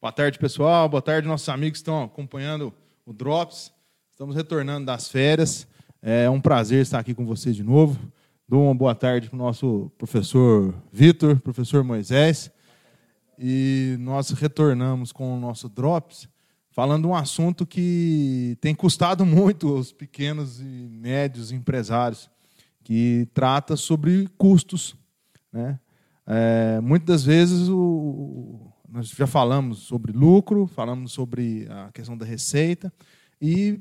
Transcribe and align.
Boa 0.00 0.12
tarde, 0.12 0.38
pessoal. 0.38 0.88
Boa 0.88 1.02
tarde, 1.02 1.26
nossos 1.26 1.48
amigos 1.48 1.72
que 1.72 1.78
estão 1.78 2.04
acompanhando 2.04 2.72
o 3.04 3.12
Drops. 3.12 3.72
Estamos 4.12 4.36
retornando 4.36 4.86
das 4.86 5.08
férias. 5.08 5.66
É 6.00 6.30
um 6.30 6.40
prazer 6.40 6.82
estar 6.82 7.00
aqui 7.00 7.12
com 7.12 7.26
vocês 7.26 7.56
de 7.56 7.64
novo. 7.64 7.98
Dou 8.48 8.66
uma 8.66 8.74
boa 8.76 8.94
tarde 8.94 9.28
para 9.28 9.34
o 9.34 9.38
nosso 9.38 9.90
professor 9.98 10.72
Vitor, 10.92 11.40
professor 11.40 11.82
Moisés. 11.82 12.48
E 13.36 13.96
nós 13.98 14.30
retornamos 14.30 15.10
com 15.10 15.36
o 15.36 15.40
nosso 15.40 15.68
Drops, 15.68 16.28
falando 16.70 17.08
um 17.08 17.14
assunto 17.16 17.66
que 17.66 18.56
tem 18.60 18.76
custado 18.76 19.26
muito 19.26 19.66
aos 19.74 19.90
pequenos 19.90 20.60
e 20.60 20.88
médios 20.92 21.50
empresários, 21.50 22.30
que 22.84 23.26
trata 23.34 23.74
sobre 23.74 24.28
custos. 24.38 24.94
Né? 25.52 25.76
É, 26.24 26.80
muitas 26.80 27.06
das 27.08 27.24
vezes 27.24 27.68
o, 27.68 28.72
nós 28.90 29.10
já 29.10 29.26
falamos 29.26 29.80
sobre 29.80 30.12
lucro, 30.12 30.66
falamos 30.66 31.12
sobre 31.12 31.66
a 31.70 31.90
questão 31.92 32.16
da 32.16 32.24
receita 32.24 32.92
e 33.40 33.80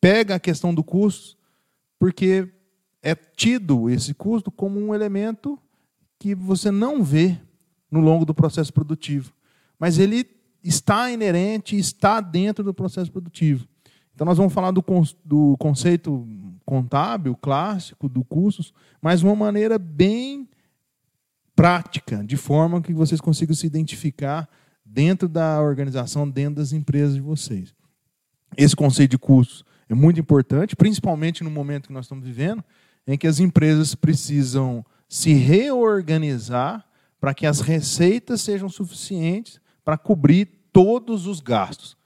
pega 0.00 0.36
a 0.36 0.40
questão 0.40 0.72
do 0.72 0.84
custo, 0.84 1.36
porque 1.98 2.48
é 3.02 3.14
tido 3.14 3.90
esse 3.90 4.14
custo 4.14 4.50
como 4.50 4.78
um 4.78 4.94
elemento 4.94 5.58
que 6.18 6.34
você 6.34 6.70
não 6.70 7.02
vê 7.02 7.38
no 7.90 8.00
longo 8.00 8.24
do 8.24 8.34
processo 8.34 8.72
produtivo, 8.72 9.32
mas 9.78 9.98
ele 9.98 10.28
está 10.62 11.10
inerente, 11.10 11.76
está 11.76 12.20
dentro 12.20 12.62
do 12.62 12.74
processo 12.74 13.10
produtivo. 13.10 13.66
Então 14.14 14.24
nós 14.24 14.36
vamos 14.36 14.52
falar 14.52 14.70
do, 14.70 14.84
do 15.24 15.56
conceito 15.58 16.26
contábil 16.64 17.36
clássico 17.36 18.08
do 18.08 18.24
custos, 18.24 18.74
mas 19.00 19.22
uma 19.22 19.34
maneira 19.34 19.78
bem 19.78 20.48
prática, 21.58 22.22
de 22.24 22.36
forma 22.36 22.80
que 22.80 22.94
vocês 22.94 23.20
consigam 23.20 23.52
se 23.52 23.66
identificar 23.66 24.48
dentro 24.84 25.28
da 25.28 25.60
organização, 25.60 26.30
dentro 26.30 26.54
das 26.54 26.72
empresas 26.72 27.16
de 27.16 27.20
vocês. 27.20 27.74
Esse 28.56 28.76
conceito 28.76 29.10
de 29.10 29.18
custos 29.18 29.64
é 29.88 29.94
muito 29.94 30.20
importante, 30.20 30.76
principalmente 30.76 31.42
no 31.42 31.50
momento 31.50 31.88
que 31.88 31.92
nós 31.92 32.04
estamos 32.04 32.24
vivendo, 32.24 32.62
em 33.04 33.18
que 33.18 33.26
as 33.26 33.40
empresas 33.40 33.92
precisam 33.92 34.86
se 35.08 35.32
reorganizar 35.32 36.86
para 37.20 37.34
que 37.34 37.44
as 37.44 37.58
receitas 37.58 38.40
sejam 38.40 38.68
suficientes 38.68 39.60
para 39.84 39.98
cobrir 39.98 40.46
todos 40.72 41.26
os 41.26 41.40
gastos. 41.40 41.96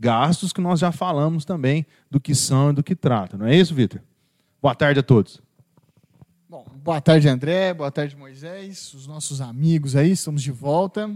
Gastos 0.00 0.52
que 0.52 0.60
nós 0.60 0.80
já 0.80 0.90
falamos 0.90 1.44
também 1.44 1.86
do 2.10 2.18
que 2.18 2.34
são 2.34 2.70
e 2.70 2.72
do 2.72 2.82
que 2.82 2.96
tratam. 2.96 3.38
Não 3.38 3.46
é 3.46 3.54
isso, 3.54 3.72
Vitor? 3.72 4.00
Boa 4.60 4.74
tarde 4.74 4.98
a 4.98 5.02
todos. 5.04 5.45
Bom, 6.48 6.64
boa 6.76 7.00
tarde, 7.00 7.28
André, 7.28 7.74
boa 7.74 7.90
tarde, 7.90 8.14
Moisés, 8.14 8.94
os 8.94 9.04
nossos 9.04 9.40
amigos 9.40 9.96
aí, 9.96 10.12
estamos 10.12 10.40
de 10.40 10.52
volta. 10.52 11.12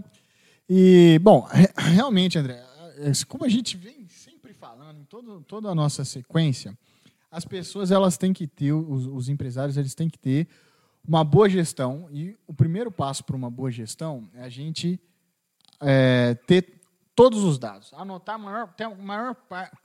E, 0.68 1.20
bom, 1.22 1.46
realmente, 1.78 2.36
André, 2.36 2.60
como 3.28 3.44
a 3.44 3.48
gente 3.48 3.76
vem 3.76 4.08
sempre 4.08 4.52
falando 4.52 4.98
em 4.98 5.04
todo, 5.04 5.40
toda 5.42 5.68
a 5.68 5.74
nossa 5.74 6.04
sequência, 6.04 6.76
as 7.30 7.44
pessoas 7.44 7.92
elas 7.92 8.18
têm 8.18 8.32
que 8.32 8.44
ter, 8.44 8.72
os, 8.72 9.06
os 9.06 9.28
empresários 9.28 9.76
eles 9.76 9.94
têm 9.94 10.10
que 10.10 10.18
ter 10.18 10.48
uma 11.06 11.22
boa 11.22 11.48
gestão. 11.48 12.08
E 12.10 12.36
o 12.44 12.52
primeiro 12.52 12.90
passo 12.90 13.22
para 13.22 13.36
uma 13.36 13.48
boa 13.48 13.70
gestão 13.70 14.28
é 14.34 14.42
a 14.42 14.48
gente 14.48 15.00
é, 15.80 16.34
ter 16.44 16.80
todos 17.14 17.44
os 17.44 17.56
dados, 17.56 17.92
anotar 17.94 18.34
a 18.34 18.38
maior, 18.38 18.72
ter 18.72 18.82
a 18.82 18.90
maior, 18.96 19.36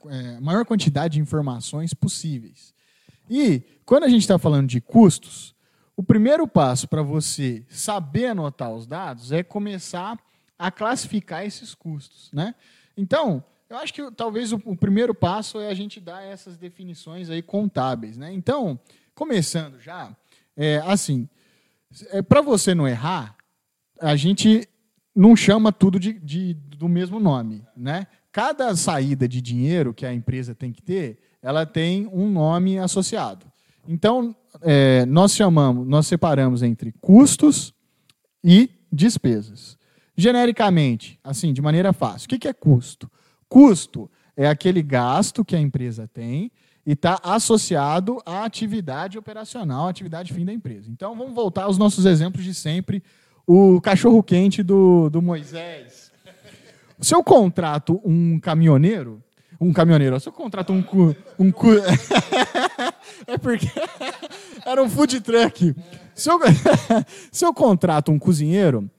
é, 0.06 0.40
maior 0.40 0.64
quantidade 0.64 1.14
de 1.14 1.20
informações 1.20 1.94
possíveis. 1.94 2.74
E 3.28 3.62
quando 3.84 4.04
a 4.04 4.08
gente 4.08 4.22
está 4.22 4.38
falando 4.38 4.66
de 4.66 4.80
custos, 4.80 5.54
o 5.96 6.02
primeiro 6.02 6.46
passo 6.46 6.86
para 6.86 7.02
você 7.02 7.64
saber 7.68 8.26
anotar 8.26 8.70
os 8.70 8.86
dados 8.86 9.32
é 9.32 9.42
começar 9.42 10.18
a 10.58 10.70
classificar 10.70 11.44
esses 11.44 11.74
custos, 11.74 12.30
né? 12.32 12.54
Então, 12.96 13.42
eu 13.68 13.76
acho 13.78 13.92
que 13.92 14.10
talvez 14.12 14.52
o, 14.52 14.60
o 14.64 14.76
primeiro 14.76 15.14
passo 15.14 15.60
é 15.60 15.68
a 15.68 15.74
gente 15.74 16.00
dar 16.00 16.22
essas 16.22 16.56
definições 16.56 17.30
aí 17.30 17.42
contábeis, 17.42 18.16
né? 18.16 18.32
Então, 18.32 18.78
começando 19.14 19.80
já, 19.80 20.14
é, 20.56 20.78
assim, 20.86 21.28
é, 22.10 22.22
para 22.22 22.40
você 22.40 22.74
não 22.74 22.86
errar, 22.86 23.36
a 24.00 24.14
gente 24.16 24.68
não 25.14 25.34
chama 25.34 25.72
tudo 25.72 25.98
de, 25.98 26.12
de, 26.12 26.54
do 26.54 26.88
mesmo 26.88 27.18
nome, 27.18 27.64
né? 27.76 28.06
Cada 28.30 28.74
saída 28.76 29.26
de 29.26 29.40
dinheiro 29.40 29.94
que 29.94 30.04
a 30.04 30.12
empresa 30.12 30.54
tem 30.54 30.70
que 30.70 30.82
ter, 30.82 31.18
ela 31.42 31.64
tem 31.64 32.08
um 32.12 32.30
nome 32.30 32.78
associado. 32.78 33.46
Então, 33.88 34.34
é, 34.62 35.06
nós 35.06 35.34
chamamos, 35.34 35.86
nós 35.86 36.06
separamos 36.06 36.62
entre 36.62 36.92
custos 37.00 37.72
e 38.42 38.70
despesas. 38.92 39.76
Genericamente, 40.16 41.18
assim, 41.22 41.52
de 41.52 41.60
maneira 41.60 41.92
fácil, 41.92 42.26
o 42.26 42.38
que 42.38 42.48
é 42.48 42.52
custo? 42.52 43.10
Custo 43.48 44.10
é 44.36 44.48
aquele 44.48 44.82
gasto 44.82 45.44
que 45.44 45.54
a 45.54 45.60
empresa 45.60 46.08
tem 46.08 46.50
e 46.84 46.92
está 46.92 47.20
associado 47.22 48.18
à 48.24 48.44
atividade 48.44 49.18
operacional, 49.18 49.86
à 49.86 49.90
atividade 49.90 50.32
fim 50.32 50.44
da 50.44 50.52
empresa. 50.52 50.90
Então, 50.90 51.16
vamos 51.16 51.34
voltar 51.34 51.64
aos 51.64 51.78
nossos 51.78 52.06
exemplos 52.06 52.44
de 52.44 52.54
sempre. 52.54 53.02
O 53.46 53.80
cachorro-quente 53.80 54.62
do, 54.62 55.08
do 55.10 55.22
Moisés. 55.22 56.10
Se 57.00 57.14
eu 57.14 57.22
contrato 57.22 58.00
um 58.04 58.40
caminhoneiro, 58.40 59.22
um 59.60 59.72
caminhoneiro. 59.72 60.18
Se 60.20 60.28
eu 60.28 60.32
contrato 60.32 60.72
um 60.72 60.82
cu, 60.82 61.14
um 61.38 61.50
cu... 61.50 61.68
é 63.26 63.38
porque 63.38 63.66
era 64.64 64.82
um 64.82 64.88
food 64.88 65.20
truck. 65.20 65.74
Se 66.14 66.30
eu, 66.30 66.38
se 67.30 67.44
eu 67.44 67.52
contrato 67.52 68.10
um 68.10 68.18
cozinheiro, 68.18 68.90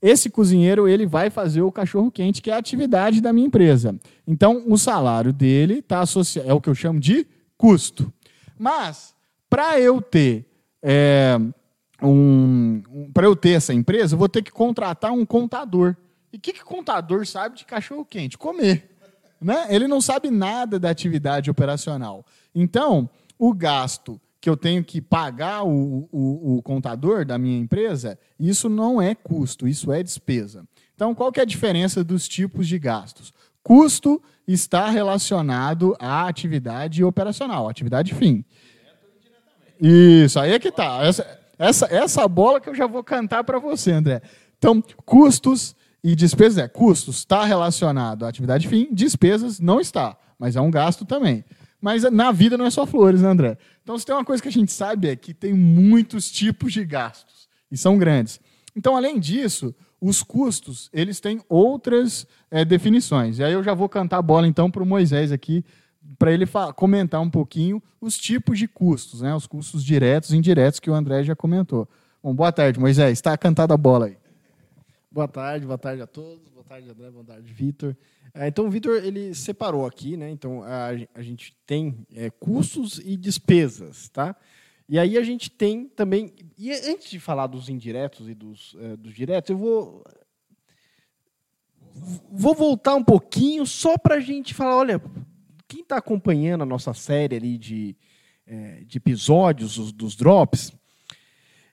esse 0.00 0.30
cozinheiro 0.30 0.86
ele 0.86 1.06
vai 1.06 1.30
fazer 1.30 1.62
o 1.62 1.72
cachorro 1.72 2.10
quente, 2.10 2.42
que 2.42 2.50
é 2.50 2.54
a 2.54 2.58
atividade 2.58 3.20
da 3.20 3.32
minha 3.32 3.46
empresa. 3.46 3.98
Então, 4.26 4.62
o 4.66 4.76
salário 4.76 5.32
dele 5.32 5.78
está 5.78 6.00
associado, 6.00 6.48
é 6.48 6.52
o 6.52 6.60
que 6.60 6.68
eu 6.68 6.74
chamo 6.74 7.00
de 7.00 7.26
custo. 7.56 8.12
Mas, 8.58 9.14
para 9.48 9.80
eu 9.80 10.00
ter 10.00 10.46
é, 10.82 11.38
um, 12.02 12.82
um 12.90 13.10
para 13.12 13.26
eu 13.26 13.34
ter 13.34 13.50
essa 13.50 13.72
empresa, 13.72 14.14
eu 14.14 14.18
vou 14.18 14.28
ter 14.28 14.42
que 14.42 14.52
contratar 14.52 15.12
um 15.12 15.24
contador. 15.24 15.96
E 16.32 16.36
o 16.36 16.40
que, 16.40 16.52
que 16.52 16.64
contador 16.64 17.26
sabe 17.26 17.56
de 17.56 17.64
cachorro 17.64 18.04
quente? 18.04 18.36
Comer 18.36 18.95
né? 19.40 19.66
ele 19.68 19.86
não 19.86 20.00
sabe 20.00 20.30
nada 20.30 20.78
da 20.78 20.90
atividade 20.90 21.50
operacional. 21.50 22.24
Então, 22.54 23.08
o 23.38 23.52
gasto 23.52 24.20
que 24.40 24.48
eu 24.48 24.56
tenho 24.56 24.84
que 24.84 25.00
pagar 25.00 25.64
o, 25.64 26.08
o, 26.12 26.56
o, 26.56 26.62
contador 26.62 27.24
da 27.24 27.36
minha 27.36 27.58
empresa, 27.58 28.18
isso 28.38 28.68
não 28.68 29.02
é 29.02 29.14
custo, 29.14 29.66
isso 29.66 29.90
é 29.90 30.02
despesa. 30.02 30.64
Então, 30.94 31.14
qual 31.14 31.32
que 31.32 31.40
é 31.40 31.42
a 31.42 31.46
diferença 31.46 32.04
dos 32.04 32.28
tipos 32.28 32.68
de 32.68 32.78
gastos? 32.78 33.32
Custo 33.62 34.22
está 34.46 34.88
relacionado 34.88 35.96
à 35.98 36.28
atividade 36.28 37.02
operacional, 37.02 37.68
atividade 37.68 38.14
fim. 38.14 38.44
Isso, 39.80 40.38
aí 40.38 40.52
é 40.52 40.58
que 40.58 40.68
está. 40.68 41.02
Essa, 41.02 41.40
essa, 41.58 41.86
essa 41.86 42.28
bola 42.28 42.60
que 42.60 42.70
eu 42.70 42.74
já 42.74 42.86
vou 42.86 43.02
cantar 43.02 43.42
para 43.44 43.58
você, 43.58 43.92
André. 43.92 44.22
Então, 44.56 44.82
custos 45.04 45.74
e 46.02 46.14
despesas 46.14 46.58
é 46.58 46.68
custos, 46.68 47.18
está 47.18 47.44
relacionado 47.44 48.24
à 48.24 48.28
atividade 48.28 48.68
fim, 48.68 48.88
despesas 48.92 49.58
não 49.58 49.80
está, 49.80 50.16
mas 50.38 50.56
é 50.56 50.60
um 50.60 50.70
gasto 50.70 51.04
também. 51.04 51.44
Mas 51.80 52.02
na 52.10 52.32
vida 52.32 52.56
não 52.56 52.66
é 52.66 52.70
só 52.70 52.86
flores, 52.86 53.22
né, 53.22 53.28
André? 53.28 53.58
Então, 53.82 53.98
se 53.98 54.06
tem 54.06 54.14
uma 54.14 54.24
coisa 54.24 54.42
que 54.42 54.48
a 54.48 54.52
gente 54.52 54.72
sabe 54.72 55.08
é 55.08 55.16
que 55.16 55.34
tem 55.34 55.52
muitos 55.52 56.30
tipos 56.30 56.72
de 56.72 56.84
gastos, 56.84 57.46
e 57.70 57.76
são 57.76 57.98
grandes. 57.98 58.40
Então, 58.74 58.96
além 58.96 59.18
disso, 59.18 59.74
os 60.00 60.22
custos, 60.22 60.88
eles 60.92 61.20
têm 61.20 61.40
outras 61.48 62.26
é, 62.50 62.64
definições. 62.64 63.38
E 63.38 63.44
aí 63.44 63.52
eu 63.52 63.62
já 63.62 63.74
vou 63.74 63.88
cantar 63.88 64.18
a 64.18 64.22
bola, 64.22 64.46
então, 64.46 64.70
para 64.70 64.82
o 64.82 64.86
Moisés 64.86 65.32
aqui, 65.32 65.64
para 66.18 66.32
ele 66.32 66.46
comentar 66.74 67.20
um 67.20 67.30
pouquinho 67.30 67.82
os 68.00 68.16
tipos 68.16 68.58
de 68.58 68.68
custos, 68.68 69.20
né? 69.22 69.34
os 69.34 69.46
custos 69.46 69.84
diretos 69.84 70.30
e 70.30 70.36
indiretos 70.36 70.78
que 70.78 70.90
o 70.90 70.94
André 70.94 71.24
já 71.24 71.34
comentou. 71.34 71.88
Bom, 72.22 72.34
boa 72.34 72.52
tarde, 72.52 72.78
Moisés. 72.78 73.12
Está 73.12 73.36
cantada 73.36 73.74
a 73.74 73.76
bola 73.76 74.06
aí. 74.06 74.16
Boa 75.16 75.26
tarde, 75.26 75.64
boa 75.64 75.78
tarde 75.78 76.02
a 76.02 76.06
todos. 76.06 76.46
Boa 76.50 76.62
tarde, 76.62 76.90
André. 76.90 77.10
Boa 77.10 77.24
tarde, 77.24 77.50
Vitor. 77.50 77.96
É, 78.34 78.48
então, 78.48 78.66
o 78.66 78.70
Vitor 78.70 79.02
ele 79.02 79.34
separou 79.34 79.86
aqui, 79.86 80.14
né? 80.14 80.28
Então, 80.28 80.62
a, 80.62 80.88
a 81.14 81.22
gente 81.22 81.56
tem 81.64 82.06
é, 82.14 82.28
custos 82.28 82.98
e 82.98 83.16
despesas, 83.16 84.10
tá? 84.10 84.36
E 84.86 84.98
aí 84.98 85.16
a 85.16 85.22
gente 85.22 85.50
tem 85.50 85.88
também. 85.88 86.34
E 86.58 86.70
antes 86.70 87.08
de 87.08 87.18
falar 87.18 87.46
dos 87.46 87.70
indiretos 87.70 88.28
e 88.28 88.34
dos, 88.34 88.76
é, 88.78 88.94
dos 88.94 89.14
diretos, 89.14 89.48
eu 89.48 89.56
vou. 89.56 90.04
Vou 92.30 92.54
voltar 92.54 92.94
um 92.94 93.02
pouquinho 93.02 93.64
só 93.64 93.96
para 93.96 94.16
a 94.16 94.20
gente 94.20 94.52
falar: 94.52 94.76
olha, 94.76 95.02
quem 95.66 95.80
está 95.80 95.96
acompanhando 95.96 96.60
a 96.60 96.66
nossa 96.66 96.92
série 96.92 97.36
ali 97.36 97.56
de, 97.56 97.96
é, 98.46 98.82
de 98.84 98.98
episódios 98.98 99.76
dos, 99.76 99.92
dos 99.92 100.14
drops, 100.14 100.74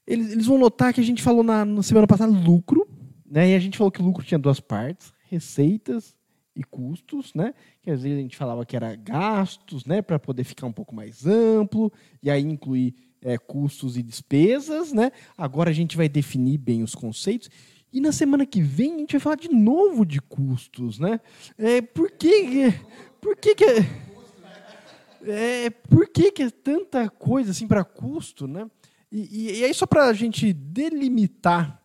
eles, 0.07 0.31
eles, 0.31 0.45
vão 0.45 0.57
notar 0.57 0.93
que 0.93 1.01
a 1.01 1.03
gente 1.03 1.21
falou 1.21 1.43
na, 1.43 1.65
na 1.65 1.83
semana 1.83 2.07
passada 2.07 2.31
lucro, 2.31 2.87
né? 3.33 3.49
E 3.49 3.55
a 3.55 3.59
gente 3.59 3.79
falou 3.79 3.89
que 3.89 3.99
o 3.99 4.05
lucro 4.05 4.23
tinha 4.23 4.37
duas 4.37 4.59
partes, 4.59 5.11
receitas 5.27 6.15
e 6.55 6.63
custos, 6.63 7.33
né? 7.33 7.55
Que 7.81 7.89
às 7.89 8.03
vezes 8.03 8.15
a 8.15 8.21
gente 8.21 8.37
falava 8.37 8.63
que 8.63 8.75
era 8.75 8.95
gastos, 8.95 9.85
né? 9.85 10.03
Para 10.03 10.19
poder 10.19 10.43
ficar 10.43 10.67
um 10.67 10.71
pouco 10.71 10.93
mais 10.93 11.25
amplo, 11.25 11.91
e 12.21 12.29
aí 12.29 12.43
incluir 12.43 12.93
é, 13.23 13.35
custos 13.39 13.97
e 13.97 14.03
despesas, 14.03 14.93
né? 14.93 15.11
Agora 15.35 15.71
a 15.71 15.73
gente 15.73 15.97
vai 15.97 16.07
definir 16.07 16.59
bem 16.59 16.83
os 16.83 16.93
conceitos. 16.93 17.49
E 17.91 17.99
na 17.99 18.11
semana 18.11 18.45
que 18.45 18.61
vem 18.61 18.93
a 18.93 18.97
gente 18.99 19.13
vai 19.13 19.19
falar 19.19 19.37
de 19.37 19.49
novo 19.49 20.05
de 20.05 20.21
custos, 20.21 20.99
né? 20.99 21.19
É, 21.57 21.81
por 21.81 22.11
que, 22.11 22.71
por 23.19 23.35
que, 23.35 23.55
que 23.55 23.65
é, 25.25 25.71
por 25.71 26.07
que, 26.07 26.31
que 26.31 26.43
é 26.43 26.49
tanta 26.51 27.09
coisa 27.09 27.49
assim 27.49 27.67
para 27.67 27.83
custo, 27.83 28.47
né? 28.47 28.69
E, 29.11 29.59
e, 29.59 29.63
aí 29.63 29.73
só 29.73 29.87
para 29.87 30.05
a 30.05 30.13
gente 30.13 30.53
delimitar 30.53 31.82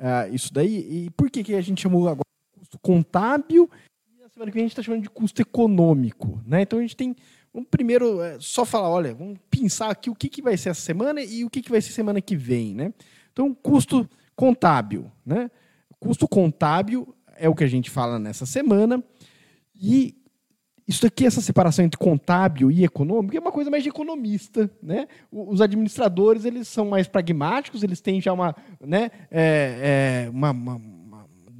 uh, 0.00 0.34
isso 0.34 0.52
daí, 0.52 1.06
e 1.06 1.10
por 1.10 1.30
que, 1.30 1.44
que 1.44 1.54
a 1.54 1.60
gente 1.60 1.82
chamou 1.82 2.08
agora 2.08 2.24
de 2.54 2.60
custo 2.60 2.78
contábil 2.80 3.70
e 4.08 4.20
na 4.20 4.28
semana 4.28 4.50
que 4.50 4.54
vem 4.54 4.64
a 4.64 4.66
gente 4.66 4.72
está 4.72 4.82
chamando 4.82 5.02
de 5.02 5.10
custo 5.10 5.40
econômico, 5.40 6.42
né? 6.44 6.62
Então 6.62 6.78
a 6.78 6.82
gente 6.82 6.96
tem 6.96 7.14
Vamos 7.52 7.68
primeiro 7.68 8.22
é, 8.22 8.36
só 8.38 8.64
falar, 8.64 8.88
olha, 8.88 9.12
vamos 9.12 9.38
pensar 9.50 9.90
aqui 9.90 10.08
o 10.08 10.14
que, 10.14 10.28
que 10.28 10.40
vai 10.40 10.56
ser 10.56 10.70
essa 10.70 10.80
semana 10.80 11.20
e 11.20 11.44
o 11.44 11.50
que, 11.50 11.60
que 11.60 11.70
vai 11.70 11.80
ser 11.80 11.90
semana 11.90 12.20
que 12.20 12.36
vem, 12.36 12.74
né? 12.74 12.94
Então, 13.32 13.52
custo 13.52 14.08
contábil. 14.36 15.10
Né? 15.26 15.50
Custo 15.98 16.28
contábil 16.28 17.14
é 17.36 17.48
o 17.48 17.54
que 17.54 17.64
a 17.64 17.68
gente 17.68 17.90
fala 17.90 18.18
nessa 18.18 18.46
semana. 18.46 19.02
E 19.74 20.14
isso 20.90 21.06
aqui, 21.06 21.24
essa 21.24 21.40
separação 21.40 21.84
entre 21.84 21.96
contábil 21.96 22.68
e 22.68 22.82
econômico, 22.82 23.36
é 23.36 23.40
uma 23.40 23.52
coisa 23.52 23.70
mais 23.70 23.84
de 23.84 23.88
economista. 23.88 24.68
Né? 24.82 25.06
Os 25.30 25.60
administradores 25.60 26.44
eles 26.44 26.66
são 26.66 26.84
mais 26.84 27.06
pragmáticos, 27.06 27.84
eles 27.84 28.00
têm 28.00 28.20
já 28.20 28.32
uma, 28.32 28.56
né, 28.80 29.08
é, 29.30 30.26
é, 30.26 30.30
uma, 30.30 30.50
uma, 30.50 30.80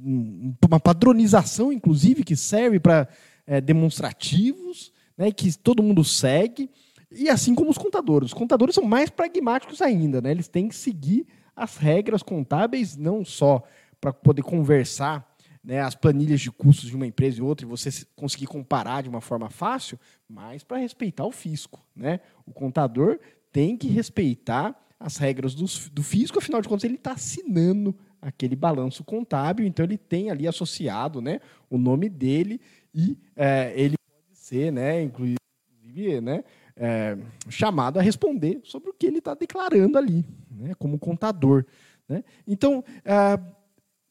uma, 0.03 0.79
padronização, 0.81 1.71
inclusive, 1.71 2.25
que 2.25 2.35
serve 2.35 2.77
para 2.77 3.07
é, 3.47 3.61
demonstrativos, 3.61 4.91
né, 5.17 5.31
que 5.31 5.57
todo 5.57 5.81
mundo 5.81 6.03
segue. 6.03 6.69
E 7.09 7.29
assim 7.29 7.55
como 7.55 7.69
os 7.69 7.77
contadores. 7.77 8.31
Os 8.31 8.37
contadores 8.37 8.75
são 8.75 8.83
mais 8.83 9.09
pragmáticos 9.09 9.81
ainda. 9.81 10.21
Né? 10.21 10.31
Eles 10.31 10.49
têm 10.49 10.67
que 10.67 10.75
seguir 10.75 11.25
as 11.55 11.77
regras 11.77 12.21
contábeis, 12.21 12.97
não 12.97 13.23
só 13.23 13.63
para 14.01 14.11
poder 14.11 14.41
conversar 14.41 15.30
né, 15.63 15.79
as 15.79 15.95
planilhas 15.95 16.41
de 16.41 16.51
custos 16.51 16.89
de 16.89 16.95
uma 16.95 17.05
empresa 17.05 17.39
e 17.39 17.41
outra 17.41 17.65
e 17.65 17.69
você 17.69 17.89
conseguir 18.15 18.47
comparar 18.47 19.03
de 19.03 19.09
uma 19.09 19.21
forma 19.21 19.49
fácil, 19.49 19.99
mas 20.27 20.63
para 20.63 20.77
respeitar 20.77 21.25
o 21.25 21.31
fisco. 21.31 21.85
Né? 21.95 22.19
O 22.45 22.51
contador 22.51 23.19
tem 23.51 23.77
que 23.77 23.87
respeitar 23.87 24.75
as 24.99 25.17
regras 25.17 25.53
do, 25.55 25.65
do 25.91 26.03
fisco, 26.03 26.37
afinal 26.37 26.61
de 26.61 26.69
contas, 26.69 26.83
ele 26.83 26.95
está 26.95 27.13
assinando 27.13 27.95
aquele 28.21 28.55
balanço 28.55 29.03
contábil, 29.03 29.65
então 29.65 29.83
ele 29.83 29.97
tem 29.97 30.29
ali 30.29 30.47
associado 30.47 31.21
né, 31.21 31.39
o 31.69 31.77
nome 31.77 32.07
dele 32.07 32.61
e 32.93 33.17
é, 33.35 33.73
ele 33.75 33.95
pode 33.97 34.37
ser, 34.37 34.71
né, 34.71 35.01
inclusive, 35.01 35.37
né, 36.21 36.43
é, 36.75 37.17
chamado 37.49 37.97
a 37.97 38.01
responder 38.01 38.61
sobre 38.63 38.91
o 38.91 38.93
que 38.93 39.07
ele 39.07 39.17
está 39.17 39.33
declarando 39.33 39.97
ali, 39.97 40.23
né, 40.51 40.73
como 40.75 40.99
contador. 40.99 41.65
Né? 42.07 42.23
Então, 42.47 42.83
é, 43.03 43.39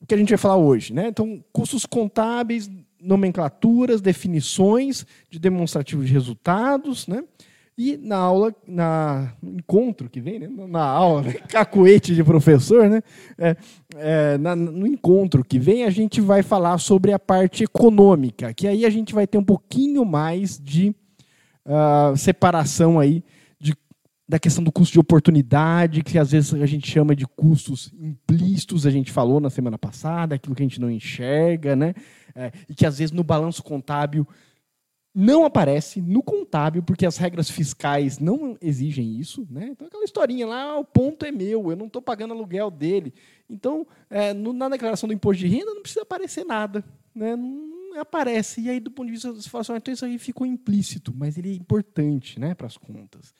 que 0.06 0.14
a 0.14 0.18
gente 0.18 0.30
vai 0.30 0.38
falar 0.38 0.56
hoje? 0.56 0.92
Né? 0.92 1.08
Então, 1.08 1.42
custos 1.52 1.84
contábeis, 1.86 2.70
nomenclaturas, 3.00 4.00
definições 4.00 5.06
de 5.30 5.38
demonstrativo 5.38 6.04
de 6.04 6.12
resultados, 6.12 7.06
né? 7.06 7.24
E 7.78 7.96
na 7.96 8.16
aula, 8.16 8.54
na, 8.68 9.32
no 9.42 9.52
encontro 9.52 10.10
que 10.10 10.20
vem, 10.20 10.38
né? 10.38 10.48
na 10.68 10.82
aula, 10.82 11.22
né? 11.22 11.32
cacuete 11.48 12.14
de 12.14 12.22
professor, 12.22 12.90
né? 12.90 13.02
É, 13.38 13.56
é, 13.96 14.38
na, 14.38 14.54
no 14.54 14.86
encontro 14.86 15.42
que 15.42 15.58
vem, 15.58 15.84
a 15.84 15.90
gente 15.90 16.20
vai 16.20 16.42
falar 16.42 16.76
sobre 16.76 17.12
a 17.12 17.18
parte 17.18 17.64
econômica, 17.64 18.52
que 18.52 18.68
aí 18.68 18.84
a 18.84 18.90
gente 18.90 19.14
vai 19.14 19.26
ter 19.26 19.38
um 19.38 19.44
pouquinho 19.44 20.04
mais 20.04 20.60
de 20.62 20.94
uh, 21.64 22.14
separação 22.16 23.00
aí 23.00 23.24
da 24.30 24.38
questão 24.38 24.62
do 24.62 24.70
custo 24.70 24.92
de 24.92 25.00
oportunidade, 25.00 26.04
que 26.04 26.16
às 26.16 26.30
vezes 26.30 26.54
a 26.54 26.64
gente 26.64 26.88
chama 26.88 27.16
de 27.16 27.26
custos 27.26 27.92
implícitos, 27.98 28.86
a 28.86 28.90
gente 28.90 29.10
falou 29.10 29.40
na 29.40 29.50
semana 29.50 29.76
passada, 29.76 30.36
aquilo 30.36 30.54
que 30.54 30.62
a 30.62 30.66
gente 30.66 30.80
não 30.80 30.88
enxerga, 30.88 31.74
né? 31.74 31.94
É, 32.32 32.52
e 32.68 32.74
que 32.74 32.86
às 32.86 32.98
vezes 32.98 33.10
no 33.10 33.24
balanço 33.24 33.60
contábil 33.60 34.24
não 35.12 35.44
aparece 35.44 36.00
no 36.00 36.22
contábil, 36.22 36.80
porque 36.80 37.04
as 37.04 37.16
regras 37.16 37.50
fiscais 37.50 38.20
não 38.20 38.56
exigem 38.62 39.18
isso. 39.18 39.44
Né? 39.50 39.70
Então, 39.72 39.88
aquela 39.88 40.04
historinha 40.04 40.46
lá, 40.46 40.62
ah, 40.62 40.78
o 40.78 40.84
ponto 40.84 41.26
é 41.26 41.32
meu, 41.32 41.68
eu 41.68 41.76
não 41.76 41.86
estou 41.86 42.00
pagando 42.00 42.32
aluguel 42.32 42.70
dele. 42.70 43.12
Então, 43.48 43.84
é, 44.08 44.32
no, 44.32 44.52
na 44.52 44.68
declaração 44.68 45.08
do 45.08 45.12
imposto 45.12 45.40
de 45.40 45.48
renda 45.48 45.74
não 45.74 45.82
precisa 45.82 46.02
aparecer 46.02 46.44
nada. 46.44 46.84
Né? 47.12 47.34
Não, 47.34 48.00
aparece. 48.00 48.60
E 48.60 48.70
aí, 48.70 48.78
do 48.78 48.92
ponto 48.92 49.06
de 49.06 49.12
vista 49.14 49.34
situação, 49.40 49.74
assim, 49.74 49.80
então 49.82 49.92
isso 49.92 50.04
aí 50.04 50.16
ficou 50.18 50.46
implícito, 50.46 51.12
mas 51.16 51.36
ele 51.36 51.50
é 51.50 51.54
importante 51.54 52.38
né, 52.38 52.54
para 52.54 52.68
as 52.68 52.76
contas. 52.76 53.34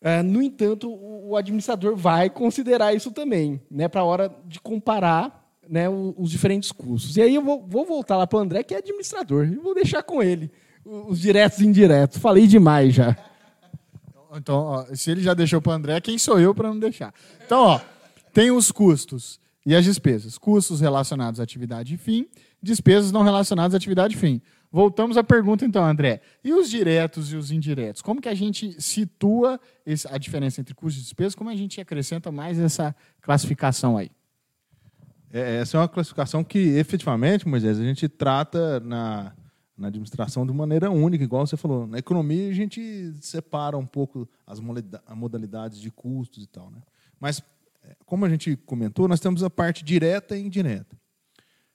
Uh, 0.00 0.22
no 0.22 0.42
entanto, 0.42 0.90
o, 0.90 1.30
o, 1.30 1.36
administrador 1.36 1.96
vai 1.96 2.28
considerar 2.28 2.94
isso 2.94 3.10
também, 3.10 3.60
né, 3.70 3.88
para 3.88 4.02
a 4.02 4.04
hora 4.04 4.36
de 4.44 4.60
comparar 4.60 5.50
né, 5.68 5.88
os, 5.88 6.14
os, 6.16 6.30
diferentes 6.30 6.70
custos. 6.70 7.16
E 7.16 7.22
aí 7.22 7.34
eu 7.34 7.42
vou, 7.42 7.66
vou 7.66 7.84
voltar 7.84 8.16
lá 8.16 8.26
para 8.26 8.38
o 8.38 8.40
André, 8.40 8.62
que 8.62 8.74
é 8.74 8.78
administrador, 8.78 9.46
e 9.46 9.56
vou 9.56 9.74
deixar 9.74 10.02
com 10.02 10.22
ele 10.22 10.50
os 10.84 11.18
diretos 11.18 11.58
e 11.60 11.66
indiretos. 11.66 12.18
Falei 12.18 12.46
demais 12.46 12.94
já. 12.94 13.16
Então, 14.34 14.56
ó, 14.56 14.86
se 14.94 15.10
ele 15.10 15.22
já 15.22 15.34
deixou 15.34 15.60
para 15.62 15.72
o 15.72 15.74
André, 15.74 16.00
quem 16.00 16.18
sou 16.18 16.38
eu 16.38 16.54
para 16.54 16.68
não 16.68 16.78
deixar? 16.78 17.12
Então, 17.44 17.60
ó, 17.60 17.80
tem 18.32 18.50
os 18.50 18.70
custos 18.70 19.40
e 19.64 19.74
as 19.74 19.84
despesas. 19.84 20.36
Custos 20.36 20.80
relacionados 20.80 21.40
à 21.40 21.42
atividade 21.42 21.88
de 21.88 21.96
fim 21.96 22.26
despesas 22.62 23.12
não 23.12 23.22
relacionadas 23.22 23.74
à 23.74 23.76
atividade 23.76 24.16
fim. 24.16 24.40
Voltamos 24.76 25.16
à 25.16 25.24
pergunta, 25.24 25.64
então, 25.64 25.82
André. 25.82 26.20
E 26.44 26.52
os 26.52 26.68
diretos 26.68 27.32
e 27.32 27.36
os 27.36 27.50
indiretos? 27.50 28.02
Como 28.02 28.20
que 28.20 28.28
a 28.28 28.34
gente 28.34 28.78
situa 28.78 29.58
a 30.10 30.18
diferença 30.18 30.60
entre 30.60 30.74
custos 30.74 31.00
e 31.00 31.04
despesas? 31.06 31.34
Como 31.34 31.48
a 31.48 31.56
gente 31.56 31.80
acrescenta 31.80 32.30
mais 32.30 32.58
essa 32.58 32.94
classificação 33.22 33.96
aí? 33.96 34.10
É, 35.32 35.60
essa 35.60 35.78
é 35.78 35.80
uma 35.80 35.88
classificação 35.88 36.44
que, 36.44 36.58
efetivamente, 36.58 37.48
Moisés, 37.48 37.80
a 37.80 37.82
gente 37.82 38.06
trata 38.06 38.78
na, 38.80 39.32
na 39.78 39.88
administração 39.88 40.46
de 40.46 40.52
maneira 40.52 40.90
única, 40.90 41.24
igual 41.24 41.46
você 41.46 41.56
falou. 41.56 41.86
Na 41.86 41.96
economia, 41.96 42.50
a 42.50 42.52
gente 42.52 43.14
separa 43.22 43.78
um 43.78 43.86
pouco 43.86 44.28
as 44.46 44.60
modalidades 44.60 45.80
de 45.80 45.90
custos 45.90 46.44
e 46.44 46.46
tal. 46.46 46.70
Né? 46.70 46.82
Mas, 47.18 47.42
é, 47.82 47.96
como 48.04 48.26
a 48.26 48.28
gente 48.28 48.54
comentou, 48.56 49.08
nós 49.08 49.20
temos 49.20 49.42
a 49.42 49.48
parte 49.48 49.82
direta 49.82 50.36
e 50.36 50.42
indireta. 50.44 50.94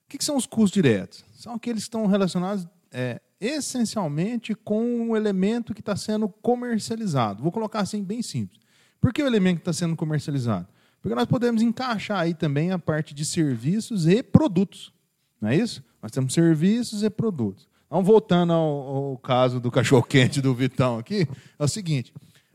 O 0.05 0.07
que, 0.07 0.23
são 0.23 0.37
os 0.37 0.45
custos 0.45 0.69
diretos? 0.69 1.25
São 1.33 1.55
aqueles 1.55 1.81
que 1.81 1.87
estão 1.87 2.05
relacionados 2.05 2.67
é, 2.91 3.21
essencialmente 3.39 4.53
com 4.53 5.09
o 5.09 5.17
elemento 5.17 5.73
que 5.73 5.79
está 5.79 5.95
sendo 5.95 6.27
comercializado. 6.27 7.41
Vou 7.41 7.51
colocar 7.51 7.79
assim 7.79 8.03
bem 8.03 8.21
simples. 8.21 8.59
Por 8.99 9.11
que 9.11 9.23
o 9.23 9.27
elemento 9.27 9.57
que 9.57 9.61
está 9.61 9.73
sendo 9.73 9.95
comercializado? 9.95 10.67
Porque 11.01 11.15
nós 11.15 11.25
podemos 11.25 11.61
encaixar 11.61 12.19
aí 12.19 12.33
também 12.33 12.71
a 12.71 12.77
parte 12.77 13.13
de 13.13 13.25
serviços 13.25 14.07
e 14.07 14.21
produtos. 14.21 14.93
Não 15.41 15.49
é 15.49 15.55
isso? 15.55 15.83
Nós 16.01 16.11
temos 16.11 16.33
serviços 16.33 17.01
e 17.01 17.09
produtos. 17.09 17.67
Então, 17.87 18.03
voltando 18.03 18.53
ao, 18.53 18.61
ao 18.61 19.17
caso 19.17 19.59
do 19.59 19.71
cachorro-quente 19.71 20.39
do 20.39 20.53
Vitão 20.53 20.99
aqui, 20.99 21.27
é 21.57 21.63
o 21.63 21.67
seguinte: 21.67 22.13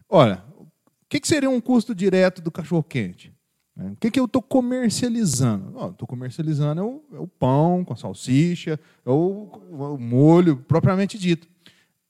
olha, 0.09 0.43
o 0.57 0.67
que, 1.09 1.21
que 1.21 1.27
seria 1.27 1.51
um 1.51 1.61
custo 1.61 1.95
direto 1.95 2.41
do 2.41 2.51
cachorro-quente? 2.51 3.36
Né? 3.77 3.91
O 3.91 3.97
que, 3.97 4.11
que 4.11 4.19
eu 4.19 4.25
estou 4.25 4.41
comercializando? 4.41 5.91
Estou 5.91 6.09
comercializando 6.09 6.81
é 6.81 6.85
o, 6.85 7.05
é 7.13 7.19
o, 7.19 7.27
pão 7.27 7.85
com 7.85 7.93
a 7.93 7.97
salsicha, 7.97 8.81
é 9.05 9.11
o, 9.11 9.51
o 9.71 9.99
molho 9.99 10.57
propriamente 10.57 11.19
dito. 11.19 11.47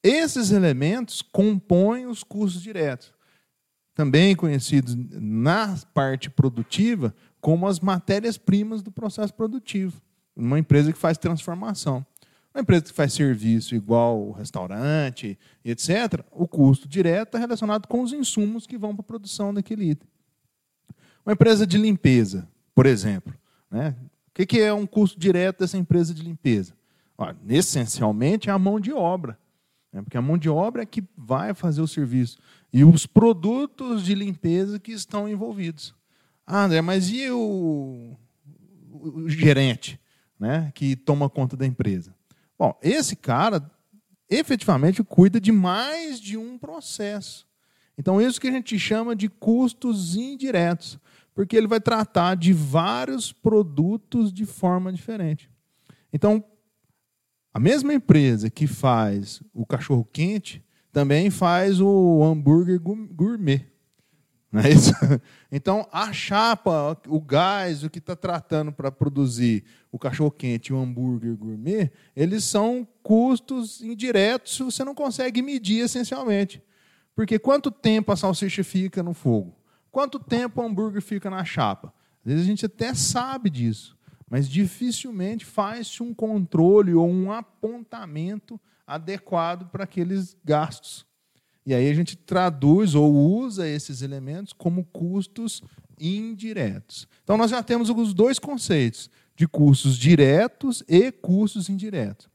Esses 0.03 0.53
elementos 0.53 1.21
compõem 1.21 2.07
os 2.07 2.23
custos 2.23 2.63
diretos, 2.63 3.13
também 3.93 4.37
conhecidos 4.37 4.95
na 4.95 5.77
parte 5.93 6.31
produtiva 6.31 7.15
como 7.41 7.67
as 7.67 7.81
matérias-primas 7.81 8.83
do 8.83 8.93
processo 8.93 9.35
produtivo. 9.35 10.01
Uma 10.37 10.59
empresa 10.59 10.93
que 10.93 10.99
faz 10.99 11.19
transformação. 11.19 12.07
Uma 12.55 12.61
empresa 12.61 12.85
que 12.85 12.93
faz 12.93 13.13
serviço 13.13 13.75
igual 13.75 14.33
restaurante, 14.33 15.39
etc., 15.65 16.25
o 16.31 16.47
custo 16.47 16.89
direto 16.89 17.37
é 17.37 17.41
relacionado 17.41 17.87
com 17.87 18.03
os 18.03 18.13
insumos 18.13 18.67
que 18.67 18.79
vão 18.79 18.95
para 18.95 19.03
a 19.03 19.05
produção 19.05 19.53
daquele 19.53 19.91
item. 19.91 20.09
Uma 21.27 21.33
empresa 21.33 21.67
de 21.67 21.77
limpeza, 21.77 22.49
por 22.73 22.87
exemplo. 22.87 23.35
Né? 23.69 23.97
O 24.31 24.47
que 24.47 24.61
é 24.61 24.73
um 24.73 24.87
custo 24.87 25.19
direto 25.19 25.59
dessa 25.59 25.77
empresa 25.77 26.15
de 26.15 26.23
limpeza? 26.23 26.73
Olha, 27.19 27.37
essencialmente 27.49 28.49
é 28.49 28.53
a 28.53 28.59
mão 28.59 28.79
de 28.79 28.93
obra. 28.93 29.37
Né? 29.93 30.03
Porque 30.03 30.17
a 30.17 30.23
mão 30.23 30.39
de 30.39 30.49
obra 30.49 30.83
é 30.83 30.87
que 30.87 31.03
vai 31.17 31.53
fazer 31.53 31.81
o 31.81 31.89
serviço. 31.89 32.39
E 32.73 32.85
os 32.85 33.07
produtos 33.07 34.05
de 34.05 34.15
limpeza 34.15 34.79
que 34.79 34.93
estão 34.93 35.29
envolvidos. 35.29 35.93
Ah, 36.47 36.65
André, 36.65 36.81
mas 36.81 37.11
e 37.11 37.29
o, 37.29 38.17
o 38.93 39.29
gerente 39.29 39.99
né, 40.39 40.71
que 40.77 40.95
toma 40.95 41.29
conta 41.29 41.57
da 41.57 41.67
empresa? 41.67 42.15
Bom, 42.57 42.79
esse 42.81 43.17
cara 43.17 43.69
efetivamente 44.31 45.03
cuida 45.03 45.41
de 45.41 45.51
mais 45.51 46.21
de 46.21 46.37
um 46.37 46.57
processo. 46.57 47.47
Então, 47.99 48.21
isso 48.21 48.41
que 48.41 48.47
a 48.47 48.53
gente 48.53 48.79
chama 48.79 49.17
de 49.17 49.29
custos 49.29 50.15
indiretos 50.15 51.01
porque 51.37 51.55
ele 51.55 51.67
vai 51.67 51.79
tratar 51.79 52.35
de 52.35 52.55
vários 52.55 53.31
produtos 53.31 54.33
de 54.33 54.47
forma 54.47 54.91
diferente. 54.91 55.51
Então, 56.11 56.43
a 57.53 57.61
mesma 57.61 57.93
empresa 57.93 58.49
que 58.49 58.67
faz 58.67 59.43
o 59.53 59.67
cachorro 59.67 60.09
quente 60.11 60.65
também 60.91 61.29
faz 61.29 61.79
o 61.79 62.25
hambúrguer 62.25 62.81
gourmet. 62.81 63.67
Não 64.51 64.63
é 64.63 64.71
isso? 64.71 64.93
Então, 65.53 65.87
a 65.93 66.13
chapa, 66.13 66.99
o 67.07 67.21
gás, 67.21 67.85
o 67.85 67.89
que 67.89 67.99
está 67.99 68.17
tratando 68.17 68.73
para 68.73 68.91
produzir 68.91 69.65
o 69.93 69.99
cachorro-quente 69.99 70.71
e 70.71 70.75
o 70.75 70.79
hambúrguer 70.79 71.37
gourmet, 71.37 71.91
eles 72.15 72.45
são 72.45 72.87
custos 73.03 73.81
indiretos, 73.81 74.59
você 74.59 74.85
não 74.85 74.95
consegue 74.95 75.41
medir 75.41 75.85
essencialmente. 75.85 76.63
Porque 77.15 77.39
quanto 77.39 77.71
tempo 77.71 78.11
a 78.13 78.17
salsicha 78.17 78.63
fica 78.65 79.03
no 79.03 79.15
fogo? 79.15 79.56
Quanto 79.97 80.19
tempo 80.19 80.61
o 80.61 80.63
hambúrguer 80.67 81.01
fica 81.01 81.31
na 81.31 81.43
chapa? 81.43 81.91
Às 82.23 82.31
vezes 82.31 82.45
a 82.45 82.47
gente 82.47 82.67
até 82.67 82.93
sabe 82.93 83.49
disso, 83.49 83.97
mas 84.29 84.47
dificilmente 84.47 85.43
faz-se 85.43 86.03
um 86.03 86.13
controle 86.13 86.93
ou 86.93 87.09
um 87.09 87.33
apontamento 87.33 88.61
adequado 88.87 89.71
para 89.71 89.85
aqueles 89.85 90.37
gastos. 90.45 91.07
E 91.65 91.73
aí 91.73 91.89
a 91.89 91.95
gente 91.95 92.15
traduz 92.15 92.95
ou 92.95 93.11
usa 93.11 93.67
esses 93.67 94.03
elementos 94.03 94.53
como 94.53 94.85
custos 94.85 95.63
indiretos. 95.99 97.09
Então 97.25 97.39
nós 97.39 97.51
já 97.51 97.63
temos 97.63 97.89
os 97.89 98.13
dois 98.13 98.39
conceitos 98.39 99.09
de 99.35 99.49
custos 99.49 99.97
diretos 99.97 100.85
e 100.87 101.11
custos 101.11 101.71
indiretos. 101.71 102.29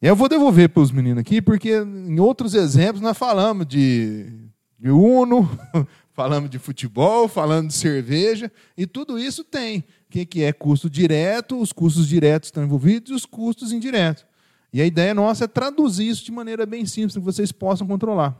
Eu 0.00 0.14
vou 0.14 0.28
devolver 0.28 0.68
para 0.68 0.82
os 0.84 0.92
meninos 0.92 1.22
aqui, 1.22 1.42
porque 1.42 1.72
em 1.72 2.20
outros 2.20 2.54
exemplos 2.54 3.00
nós 3.00 3.18
falamos 3.18 3.66
de, 3.66 4.32
de 4.78 4.90
Uno, 4.90 5.50
falamos 6.12 6.50
de 6.50 6.58
futebol, 6.58 7.26
falamos 7.28 7.74
de 7.74 7.80
cerveja, 7.80 8.50
e 8.76 8.86
tudo 8.86 9.18
isso 9.18 9.42
tem. 9.42 9.84
O 10.08 10.24
que 10.26 10.42
é 10.42 10.52
custo 10.52 10.90
direto, 10.90 11.60
os 11.60 11.72
custos 11.72 12.06
diretos 12.06 12.48
estão 12.48 12.62
envolvidos 12.62 13.10
e 13.10 13.14
os 13.14 13.24
custos 13.24 13.72
indiretos. 13.72 14.26
E 14.72 14.80
a 14.80 14.86
ideia 14.86 15.14
nossa 15.14 15.44
é 15.44 15.48
traduzir 15.48 16.08
isso 16.08 16.24
de 16.24 16.32
maneira 16.32 16.64
bem 16.64 16.86
simples, 16.86 17.14
que 17.14 17.20
vocês 17.20 17.52
possam 17.52 17.86
controlar. 17.86 18.38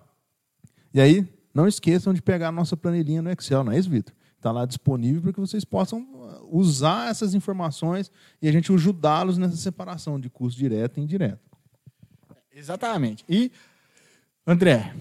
E 0.92 1.00
aí, 1.00 1.26
não 1.54 1.66
esqueçam 1.66 2.12
de 2.12 2.22
pegar 2.22 2.48
a 2.48 2.52
nossa 2.52 2.76
planilhinha 2.76 3.22
no 3.22 3.30
Excel, 3.30 3.64
não 3.64 3.72
é 3.72 3.78
isso, 3.78 3.90
Vitor? 3.90 4.14
Está 4.36 4.50
lá 4.50 4.66
disponível 4.66 5.22
para 5.22 5.32
que 5.32 5.40
vocês 5.40 5.64
possam 5.64 6.00
uh, 6.00 6.48
usar 6.50 7.10
essas 7.10 7.32
informações 7.34 8.10
e 8.40 8.48
a 8.48 8.52
gente 8.52 8.72
ajudá-los 8.72 9.38
nessa 9.38 9.56
separação 9.56 10.18
de 10.18 10.28
custo 10.28 10.58
direto 10.58 10.98
e 10.98 11.02
indireto. 11.02 11.40
Exatamente. 12.52 13.24
E, 13.28 13.52
André, 14.46 14.92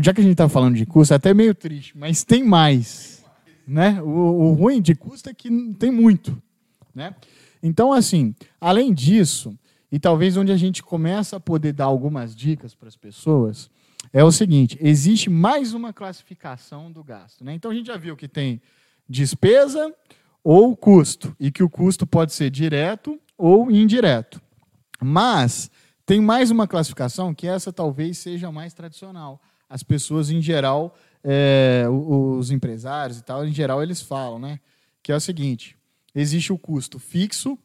já 0.00 0.12
que 0.12 0.20
a 0.20 0.24
gente 0.24 0.32
está 0.32 0.48
falando 0.48 0.76
de 0.76 0.86
custo, 0.86 1.12
é 1.12 1.16
até 1.16 1.34
meio 1.34 1.54
triste, 1.54 1.96
mas 1.96 2.24
tem 2.24 2.44
mais. 2.44 3.24
Né? 3.66 4.00
O, 4.02 4.08
o 4.08 4.52
ruim 4.52 4.80
de 4.80 4.94
custo 4.94 5.28
é 5.28 5.34
que 5.34 5.50
tem 5.74 5.90
muito. 5.90 6.40
Né? 6.94 7.14
Então, 7.62 7.92
assim, 7.92 8.34
além 8.60 8.92
disso, 8.92 9.56
e 9.90 9.98
talvez 9.98 10.36
onde 10.36 10.50
a 10.50 10.56
gente 10.56 10.82
começa 10.82 11.36
a 11.36 11.40
poder 11.40 11.72
dar 11.72 11.84
algumas 11.84 12.34
dicas 12.34 12.74
para 12.74 12.88
as 12.88 12.96
pessoas 12.96 13.70
é 14.12 14.24
o 14.24 14.32
seguinte: 14.32 14.78
existe 14.80 15.28
mais 15.28 15.74
uma 15.74 15.92
classificação 15.92 16.90
do 16.90 17.04
gasto. 17.04 17.44
Né? 17.44 17.54
Então 17.54 17.70
a 17.70 17.74
gente 17.74 17.86
já 17.86 17.96
viu 17.96 18.16
que 18.16 18.26
tem 18.26 18.60
despesa 19.08 19.94
ou 20.42 20.76
custo, 20.76 21.36
e 21.38 21.52
que 21.52 21.62
o 21.62 21.70
custo 21.70 22.04
pode 22.04 22.32
ser 22.32 22.50
direto 22.50 23.20
ou 23.38 23.70
indireto. 23.70 24.40
Mas 25.00 25.70
tem 26.04 26.20
mais 26.20 26.50
uma 26.50 26.66
classificação 26.66 27.32
que 27.32 27.46
essa 27.46 27.72
talvez 27.72 28.18
seja 28.18 28.50
mais 28.50 28.74
tradicional. 28.74 29.40
As 29.72 29.82
pessoas, 29.82 30.30
em 30.30 30.42
geral, 30.42 30.94
é, 31.24 31.84
os 31.88 32.50
empresários 32.50 33.18
e 33.18 33.22
tal, 33.22 33.46
em 33.46 33.52
geral, 33.52 33.82
eles 33.82 34.02
falam, 34.02 34.38
né? 34.38 34.60
Que 35.02 35.10
é 35.12 35.16
o 35.16 35.20
seguinte: 35.20 35.76
existe 36.14 36.52
o 36.52 36.58
custo 36.58 36.98
fixo 36.98 37.58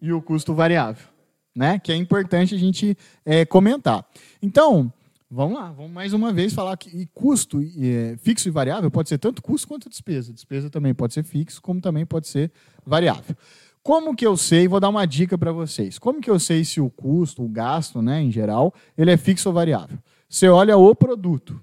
e 0.00 0.12
o 0.12 0.20
custo 0.20 0.52
variável 0.54 1.14
né? 1.54 1.78
Que 1.78 1.92
é 1.92 1.96
importante 1.96 2.54
a 2.54 2.58
gente 2.58 2.96
é, 3.24 3.44
comentar. 3.44 4.04
Então, 4.42 4.92
vamos 5.30 5.56
lá, 5.56 5.70
vamos 5.70 5.92
mais 5.92 6.12
uma 6.12 6.32
vez 6.32 6.52
falar 6.52 6.76
que 6.76 7.06
custo 7.14 7.60
é, 7.78 8.16
fixo 8.18 8.48
e 8.48 8.50
variável 8.50 8.90
pode 8.90 9.08
ser 9.08 9.18
tanto 9.18 9.42
custo 9.42 9.68
quanto 9.68 9.88
despesa. 9.88 10.32
Despesa 10.32 10.68
também 10.68 10.92
pode 10.92 11.14
ser 11.14 11.22
fixo, 11.22 11.62
como 11.62 11.80
também 11.80 12.04
pode 12.04 12.26
ser 12.26 12.50
variável. 12.84 13.36
Como 13.82 14.16
que 14.16 14.26
eu 14.26 14.36
sei? 14.36 14.66
Vou 14.66 14.80
dar 14.80 14.88
uma 14.88 15.06
dica 15.06 15.36
para 15.36 15.52
vocês. 15.52 15.98
Como 15.98 16.20
que 16.20 16.30
eu 16.30 16.40
sei 16.40 16.64
se 16.64 16.80
o 16.80 16.88
custo, 16.88 17.44
o 17.44 17.48
gasto, 17.48 18.00
né, 18.00 18.22
em 18.22 18.32
geral, 18.32 18.72
ele 18.96 19.10
é 19.10 19.16
fixo 19.16 19.50
ou 19.50 19.54
variável? 19.54 19.98
Você 20.34 20.48
olha 20.48 20.76
o 20.76 20.92
produto. 20.96 21.62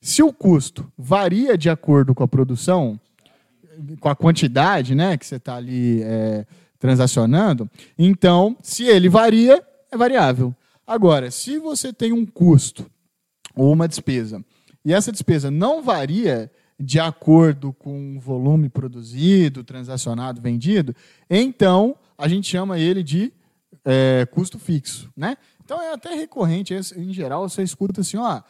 Se 0.00 0.22
o 0.22 0.32
custo 0.32 0.88
varia 0.96 1.58
de 1.58 1.68
acordo 1.68 2.14
com 2.14 2.22
a 2.22 2.28
produção, 2.28 3.00
com 3.98 4.08
a 4.08 4.14
quantidade, 4.14 4.94
né, 4.94 5.18
que 5.18 5.26
você 5.26 5.34
está 5.34 5.56
ali 5.56 6.00
é, 6.04 6.46
transacionando. 6.78 7.68
Então, 7.98 8.56
se 8.62 8.84
ele 8.84 9.08
varia, 9.08 9.60
é 9.90 9.96
variável. 9.96 10.54
Agora, 10.86 11.32
se 11.32 11.58
você 11.58 11.92
tem 11.92 12.12
um 12.12 12.24
custo 12.24 12.88
ou 13.56 13.72
uma 13.72 13.88
despesa 13.88 14.40
e 14.84 14.92
essa 14.92 15.10
despesa 15.10 15.50
não 15.50 15.82
varia 15.82 16.48
de 16.78 17.00
acordo 17.00 17.72
com 17.72 18.16
o 18.16 18.20
volume 18.20 18.68
produzido, 18.68 19.64
transacionado, 19.64 20.40
vendido, 20.40 20.94
então 21.28 21.96
a 22.16 22.28
gente 22.28 22.48
chama 22.48 22.78
ele 22.78 23.02
de 23.02 23.32
é, 23.84 24.26
custo 24.30 24.60
fixo. 24.60 25.10
Né? 25.16 25.36
Então 25.72 25.82
é 25.82 25.94
até 25.94 26.14
recorrente, 26.14 26.74
em 26.74 27.14
geral, 27.14 27.48
você 27.48 27.62
escuta 27.62 28.02
assim, 28.02 28.18
ó, 28.18 28.42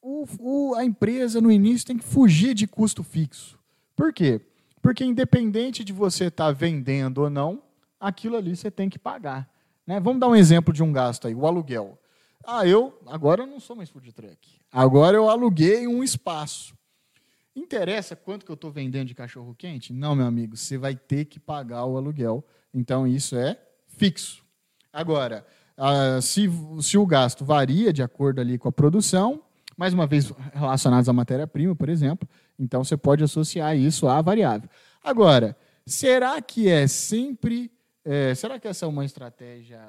o, 0.00 0.24
o, 0.38 0.74
a 0.76 0.84
empresa 0.84 1.40
no 1.40 1.50
início 1.50 1.88
tem 1.88 1.98
que 1.98 2.04
fugir 2.04 2.54
de 2.54 2.68
custo 2.68 3.02
fixo. 3.02 3.58
Por 3.96 4.12
quê? 4.12 4.40
Porque 4.80 5.04
independente 5.04 5.82
de 5.82 5.92
você 5.92 6.26
estar 6.26 6.46
tá 6.46 6.52
vendendo 6.52 7.18
ou 7.18 7.28
não, 7.28 7.60
aquilo 7.98 8.36
ali 8.36 8.54
você 8.54 8.70
tem 8.70 8.88
que 8.88 8.96
pagar. 8.96 9.50
Né? 9.84 9.98
Vamos 9.98 10.20
dar 10.20 10.28
um 10.28 10.36
exemplo 10.36 10.72
de 10.72 10.84
um 10.84 10.92
gasto 10.92 11.26
aí, 11.26 11.34
o 11.34 11.48
aluguel. 11.48 11.98
Ah, 12.44 12.64
eu 12.64 12.96
agora 13.08 13.42
eu 13.42 13.46
não 13.48 13.58
sou 13.58 13.74
mais 13.74 13.90
food 13.90 14.12
truck. 14.12 14.60
Agora 14.70 15.16
eu 15.16 15.28
aluguei 15.28 15.88
um 15.88 16.00
espaço. 16.04 16.78
Interessa 17.56 18.14
quanto 18.14 18.46
que 18.46 18.52
eu 18.52 18.54
estou 18.54 18.70
vendendo 18.70 19.08
de 19.08 19.16
cachorro 19.16 19.52
quente? 19.52 19.92
Não, 19.92 20.14
meu 20.14 20.26
amigo, 20.26 20.56
você 20.56 20.78
vai 20.78 20.94
ter 20.94 21.24
que 21.24 21.40
pagar 21.40 21.84
o 21.86 21.96
aluguel. 21.96 22.46
Então 22.72 23.04
isso 23.04 23.34
é 23.34 23.60
fixo. 23.88 24.44
Agora, 24.92 25.44
ah, 25.76 26.20
se, 26.20 26.48
se 26.80 26.98
o 26.98 27.06
gasto 27.06 27.44
varia 27.44 27.92
de 27.92 28.02
acordo 28.02 28.40
ali 28.40 28.58
com 28.58 28.68
a 28.68 28.72
produção, 28.72 29.42
mais 29.76 29.94
uma 29.94 30.06
vez 30.06 30.32
relacionados 30.52 31.08
à 31.08 31.12
matéria-prima, 31.12 31.74
por 31.74 31.88
exemplo, 31.88 32.28
então 32.58 32.84
você 32.84 32.96
pode 32.96 33.24
associar 33.24 33.76
isso 33.76 34.06
à 34.06 34.20
variável. 34.20 34.68
Agora, 35.02 35.56
será 35.86 36.40
que 36.40 36.68
é 36.68 36.86
sempre. 36.86 37.70
É, 38.04 38.34
será 38.34 38.58
que 38.58 38.68
essa 38.68 38.84
é 38.84 38.88
uma 38.88 39.04
estratégia 39.04 39.80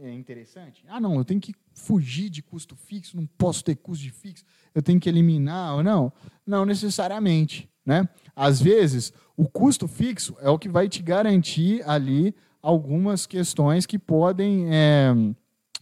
é, 0.00 0.12
interessante? 0.12 0.84
Ah, 0.88 1.00
não, 1.00 1.16
eu 1.16 1.24
tenho 1.24 1.40
que 1.40 1.54
fugir 1.72 2.30
de 2.30 2.42
custo 2.42 2.76
fixo, 2.76 3.16
não 3.16 3.26
posso 3.26 3.64
ter 3.64 3.76
custo 3.76 4.12
fixo, 4.12 4.44
eu 4.74 4.82
tenho 4.82 5.00
que 5.00 5.08
eliminar 5.08 5.76
ou 5.76 5.82
não? 5.82 6.12
Não 6.46 6.64
necessariamente. 6.64 7.68
Né? 7.84 8.08
Às 8.34 8.60
vezes, 8.60 9.12
o 9.36 9.46
custo 9.46 9.86
fixo 9.86 10.36
é 10.40 10.48
o 10.48 10.58
que 10.58 10.68
vai 10.68 10.88
te 10.88 11.02
garantir 11.02 11.82
ali 11.88 12.34
algumas 12.64 13.26
questões 13.26 13.84
que 13.84 13.98
podem, 13.98 14.66
é, 14.70 15.14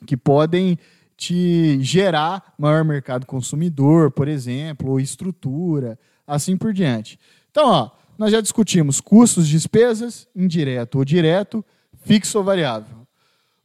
que 0.05 0.17
podem 0.17 0.77
te 1.17 1.81
gerar 1.81 2.53
maior 2.59 2.85
mercado 2.85 3.25
consumidor, 3.25 4.11
por 4.11 4.27
exemplo, 4.27 4.91
ou 4.91 4.99
estrutura, 4.99 5.97
assim 6.27 6.57
por 6.57 6.73
diante. 6.73 7.21
Então, 7.53 7.69
ó, 7.69 7.91
nós 8.19 8.33
já 8.33 8.41
discutimos 8.41 9.01
custos, 9.01 9.47
despesas, 9.47 10.27
indireto 10.35 10.97
ou 10.97 11.05
direto, 11.05 11.65
fixo 12.05 12.39
ou 12.39 12.45
variável. 12.45 13.07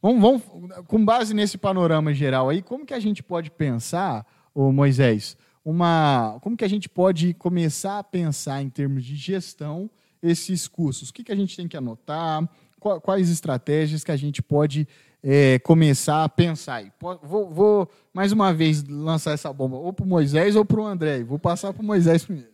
Vamos, 0.00 0.22
vamos, 0.22 0.42
com 0.86 1.04
base 1.04 1.34
nesse 1.34 1.58
panorama 1.58 2.14
geral 2.14 2.48
aí, 2.48 2.62
como 2.62 2.86
que 2.86 2.94
a 2.94 3.00
gente 3.00 3.20
pode 3.20 3.50
pensar, 3.50 4.24
ô 4.54 4.70
Moisés, 4.70 5.36
uma, 5.64 6.38
como 6.40 6.56
que 6.56 6.64
a 6.64 6.68
gente 6.68 6.88
pode 6.88 7.34
começar 7.34 7.98
a 7.98 8.04
pensar 8.04 8.62
em 8.62 8.70
termos 8.70 9.04
de 9.04 9.16
gestão 9.16 9.90
esses 10.22 10.68
custos? 10.68 11.08
O 11.08 11.12
que, 11.12 11.24
que 11.24 11.32
a 11.32 11.36
gente 11.36 11.56
tem 11.56 11.66
que 11.66 11.76
anotar? 11.76 12.48
Quais 12.78 13.28
estratégias 13.30 14.04
que 14.04 14.12
a 14.12 14.16
gente 14.16 14.40
pode 14.40 14.86
é, 15.22 15.58
começar 15.60 16.24
a 16.24 16.28
pensar. 16.28 16.84
Vou, 17.22 17.50
vou, 17.50 17.90
mais 18.12 18.32
uma 18.32 18.52
vez 18.52 18.82
lançar 18.84 19.32
essa 19.32 19.52
bomba, 19.52 19.76
ou 19.76 19.92
para 19.92 20.04
o 20.04 20.08
Moisés 20.08 20.56
ou 20.56 20.64
para 20.64 20.80
o 20.80 20.86
André. 20.86 21.22
Vou 21.24 21.38
passar 21.38 21.72
para 21.72 21.82
o 21.82 21.86
Moisés 21.86 22.24
primeiro. 22.24 22.50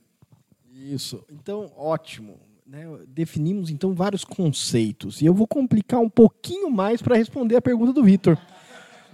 Isso. 0.73 1.25
Então, 1.31 1.71
ótimo. 1.77 2.39
Né? 2.67 2.85
Definimos 3.09 3.71
então 3.71 3.95
vários 3.95 4.25
conceitos. 4.25 5.21
E 5.21 5.27
eu 5.27 5.35
vou 5.35 5.47
complicar 5.47 6.01
um 6.01 6.11
pouquinho 6.11 6.71
mais 6.71 7.01
para 7.01 7.17
responder 7.17 7.57
a 7.57 7.63
pergunta 7.63 7.93
do 7.93 8.03
Vitor. 8.03 8.39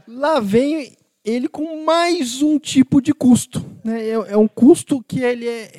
Lá 0.06 0.40
vem 0.40 0.96
ele 1.24 1.48
com 1.48 1.84
mais 1.84 2.42
um 2.42 2.58
tipo 2.58 3.00
de 3.00 3.12
custo. 3.12 3.64
Né? 3.84 4.08
É, 4.08 4.12
é 4.12 4.36
um 4.36 4.48
custo 4.48 5.02
que 5.02 5.20
ele 5.20 5.46
é 5.46 5.70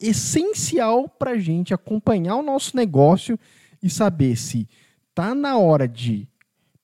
essencial 0.00 1.08
para 1.08 1.32
a 1.32 1.38
gente 1.38 1.72
acompanhar 1.72 2.36
o 2.36 2.42
nosso 2.42 2.76
negócio 2.76 3.38
e 3.82 3.90
saber 3.90 4.36
se 4.36 4.68
está 5.10 5.34
na 5.34 5.58
hora 5.58 5.86
de 5.88 6.28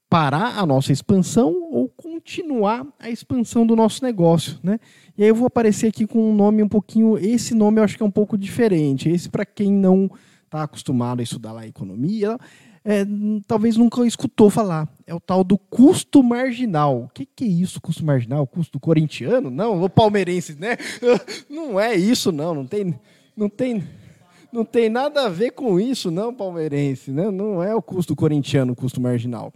parar 0.09 0.59
a 0.59 0.67
nossa 0.67 0.93
expansão 0.93 1.55
ou 1.71 1.89
continuar 1.89 2.87
a 2.99 3.09
expansão 3.09 3.67
do 3.67 3.75
nosso 3.75 4.05
negócio, 4.05 4.59
né? 4.63 4.79
E 5.17 5.23
aí 5.23 5.29
eu 5.31 5.35
vou 5.35 5.47
aparecer 5.47 5.89
aqui 5.89 6.07
com 6.07 6.31
um 6.31 6.35
nome 6.35 6.63
um 6.63 6.69
pouquinho, 6.69 7.17
esse 7.17 7.55
nome 7.55 7.81
eu 7.81 7.85
acho 7.85 7.97
que 7.97 8.03
é 8.03 8.07
um 8.07 8.11
pouco 8.11 8.37
diferente. 8.37 9.09
Esse 9.09 9.31
para 9.31 9.47
quem 9.47 9.73
não 9.73 10.11
está 10.45 10.65
acostumado 10.65 11.21
a 11.21 11.23
estudar 11.23 11.53
lá 11.53 11.63
a 11.63 11.67
economia, 11.67 12.39
é, 12.85 13.07
talvez 13.47 13.77
nunca 13.77 14.05
escutou 14.07 14.51
falar. 14.51 14.89
É 15.07 15.15
o 15.15 15.21
tal 15.21 15.43
do 15.43 15.57
custo 15.57 16.23
marginal. 16.23 17.05
O 17.05 17.09
que, 17.09 17.25
que 17.25 17.45
é 17.45 17.49
isso, 17.49 17.81
custo 17.81 18.05
marginal? 18.05 18.47
Custo 18.47 18.79
corintiano? 18.79 19.51
Não, 19.51 19.83
o 19.83 19.89
palmeirense, 19.89 20.57
né? 20.59 20.77
Não 21.49 21.79
é 21.79 21.95
isso, 21.95 22.33
não. 22.33 22.55
Não 22.55 22.67
tem, 22.67 22.99
não 23.37 23.49
tem, 23.49 23.83
não 24.53 24.65
tem 24.65 24.89
nada 24.89 25.27
a 25.27 25.29
ver 25.29 25.53
com 25.53 25.81
isso, 25.81 26.11
não, 26.11 26.35
palmeirense. 26.35 27.11
Né? 27.11 27.31
Não 27.31 27.63
é 27.63 27.75
o 27.75 27.83
custo 27.83 28.15
corintiano, 28.15 28.73
o 28.73 28.77
custo 28.77 29.01
marginal. 29.01 29.53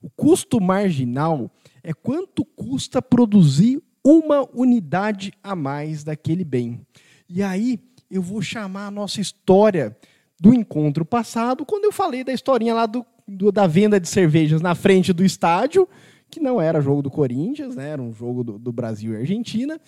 O 0.00 0.08
custo 0.08 0.60
marginal 0.60 1.50
é 1.82 1.92
quanto 1.92 2.44
custa 2.44 3.02
produzir 3.02 3.82
uma 4.04 4.48
unidade 4.54 5.32
a 5.42 5.54
mais 5.54 6.02
daquele 6.02 6.44
bem. 6.44 6.80
E 7.28 7.42
aí 7.42 7.78
eu 8.10 8.22
vou 8.22 8.40
chamar 8.40 8.86
a 8.86 8.90
nossa 8.90 9.20
história 9.20 9.96
do 10.40 10.54
encontro 10.54 11.04
passado, 11.04 11.66
quando 11.66 11.84
eu 11.84 11.92
falei 11.92 12.22
da 12.22 12.32
historinha 12.32 12.72
lá 12.72 12.86
do, 12.86 13.04
do, 13.26 13.50
da 13.50 13.66
venda 13.66 13.98
de 13.98 14.08
cervejas 14.08 14.60
na 14.60 14.74
frente 14.74 15.12
do 15.12 15.24
estádio, 15.24 15.88
que 16.30 16.38
não 16.38 16.60
era 16.60 16.80
jogo 16.80 17.02
do 17.02 17.10
Corinthians, 17.10 17.74
né, 17.74 17.90
era 17.90 18.02
um 18.02 18.12
jogo 18.12 18.44
do, 18.44 18.58
do 18.58 18.72
Brasil 18.72 19.14
e 19.14 19.16
Argentina. 19.16 19.80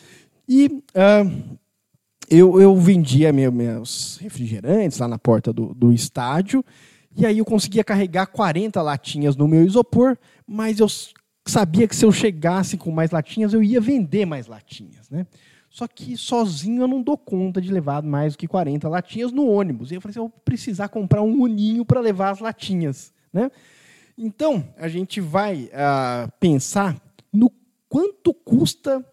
E 0.49 0.67
uh, 0.67 1.59
eu, 2.31 2.61
eu 2.61 2.77
vendia 2.77 3.33
meus 3.33 4.17
refrigerantes 4.19 4.99
lá 4.99 5.09
na 5.09 5.19
porta 5.19 5.53
do, 5.53 5.75
do 5.75 5.93
estádio, 5.93 6.65
e 7.17 7.27
aí 7.27 7.39
eu 7.39 7.45
conseguia 7.45 7.83
carregar 7.83 8.27
40 8.27 8.81
latinhas 8.81 9.35
no 9.37 9.49
meu 9.49 9.65
isopor, 9.65 10.17
mas 10.47 10.79
eu 10.79 10.87
sabia 11.45 11.89
que 11.89 11.97
se 11.97 12.05
eu 12.05 12.13
chegasse 12.13 12.77
com 12.77 12.93
mais 12.93 13.11
latinhas, 13.11 13.53
eu 13.53 13.63
ia 13.63 13.81
vender 13.81 14.25
mais 14.25 14.47
latinhas. 14.47 15.11
Né? 15.11 15.27
Só 15.69 15.89
que 15.89 16.17
sozinho 16.17 16.83
eu 16.83 16.89
não 16.89 17.03
dou 17.03 17.19
conta 17.19 17.61
de 17.61 17.73
levar 17.73 18.03
mais 18.03 18.35
do 18.35 18.39
que 18.39 18.47
40 18.47 18.89
latinhas 18.89 19.33
no 19.33 19.49
ônibus. 19.49 19.91
E 19.91 19.97
eu 19.97 20.01
falei 20.01 20.13
assim, 20.13 20.21
eu 20.21 20.29
vou 20.29 20.41
precisar 20.45 20.89
comprar 20.89 21.23
um 21.23 21.43
uninho 21.43 21.85
para 21.85 22.01
levar 22.01 22.31
as 22.31 22.39
latinhas. 22.39 23.13
Né? 23.33 23.51
Então, 24.17 24.69
a 24.77 24.87
gente 24.87 25.21
vai 25.21 25.65
uh, 25.65 26.31
pensar 26.39 26.97
no 27.33 27.51
quanto 27.89 28.33
custa 28.33 29.05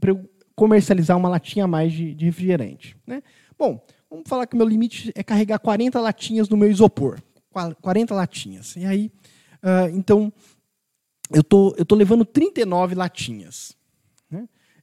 para 0.00 0.10
eu 0.10 0.28
comercializar 0.54 1.16
uma 1.16 1.28
latinha 1.28 1.64
a 1.64 1.68
mais 1.68 1.92
de, 1.92 2.14
de 2.14 2.24
refrigerante. 2.24 2.96
Né? 3.06 3.22
Bom, 3.58 3.84
vamos 4.10 4.28
falar 4.28 4.46
que 4.46 4.54
o 4.54 4.58
meu 4.58 4.68
limite 4.68 5.12
é 5.14 5.22
carregar 5.22 5.58
40 5.58 6.00
latinhas 6.00 6.48
no 6.48 6.56
meu 6.56 6.70
isopor. 6.70 7.20
40 7.82 8.14
latinhas. 8.14 8.76
E 8.76 8.86
aí, 8.86 9.12
uh, 9.62 9.94
então, 9.94 10.32
eu 11.30 11.44
tô, 11.44 11.74
eu 11.76 11.84
tô 11.84 11.94
levando 11.94 12.24
39 12.24 12.94
latinhas. 12.94 13.76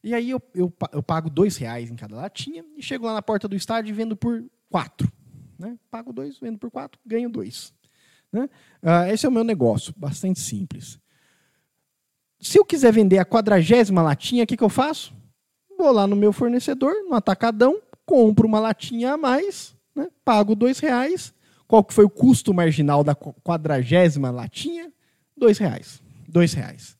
E 0.04 0.14
aí 0.14 0.30
eu, 0.30 0.42
eu, 0.54 0.74
eu 0.94 1.04
pago 1.04 1.30
dois 1.30 1.58
reais 1.58 1.92
em 1.92 1.96
cada 1.96 2.16
latinha 2.16 2.64
e 2.76 2.82
chego 2.82 3.06
lá 3.06 3.14
na 3.14 3.22
porta 3.22 3.48
do 3.48 3.56
estádio 3.56 3.92
e 3.92 3.94
vendo 3.94 4.16
por 4.16 4.44
quatro. 4.70 5.12
Né? 5.58 5.78
Pago 5.92 6.14
dois, 6.14 6.40
vendo 6.40 6.58
por 6.58 6.72
quatro, 6.72 7.00
ganho 7.06 7.30
dois. 7.30 7.74
Né? 8.32 8.50
Uh, 8.82 9.12
esse 9.12 9.26
é 9.26 9.30
o 9.30 9.32
meu 9.32 9.44
negócio, 9.44 9.94
bastante 9.98 10.40
simples. 10.40 10.98
Se 12.40 12.58
eu 12.58 12.64
quiser 12.64 12.94
vender 12.94 13.18
a 13.18 13.26
quadragésima 13.26 14.02
latinha, 14.02 14.46
o 14.46 14.48
que, 14.48 14.56
que 14.56 14.64
eu 14.64 14.70
faço? 14.70 15.14
Vou 15.80 15.94
lá 15.94 16.06
no 16.06 16.16
meu 16.18 16.34
fornecedor, 16.34 16.94
no 17.08 17.16
atacadão, 17.16 17.80
compro 18.06 18.46
uma 18.46 18.60
latinha 18.60 19.14
a 19.14 19.18
mais, 19.18 19.74
né? 19.96 20.10
pago 20.26 20.54
dois 20.54 20.78
reais. 20.80 21.34
Qual 21.66 21.82
que 21.86 21.94
foi 21.94 22.04
o 22.04 22.10
custo 22.10 22.54
marginal 22.54 23.02
da 23.02 23.16
quadragésima 23.16 24.30
latinha? 24.30 24.92
Dois 25.38 25.58
reais. 25.58 26.02
Dois 26.28 26.52
reais. 26.52 26.98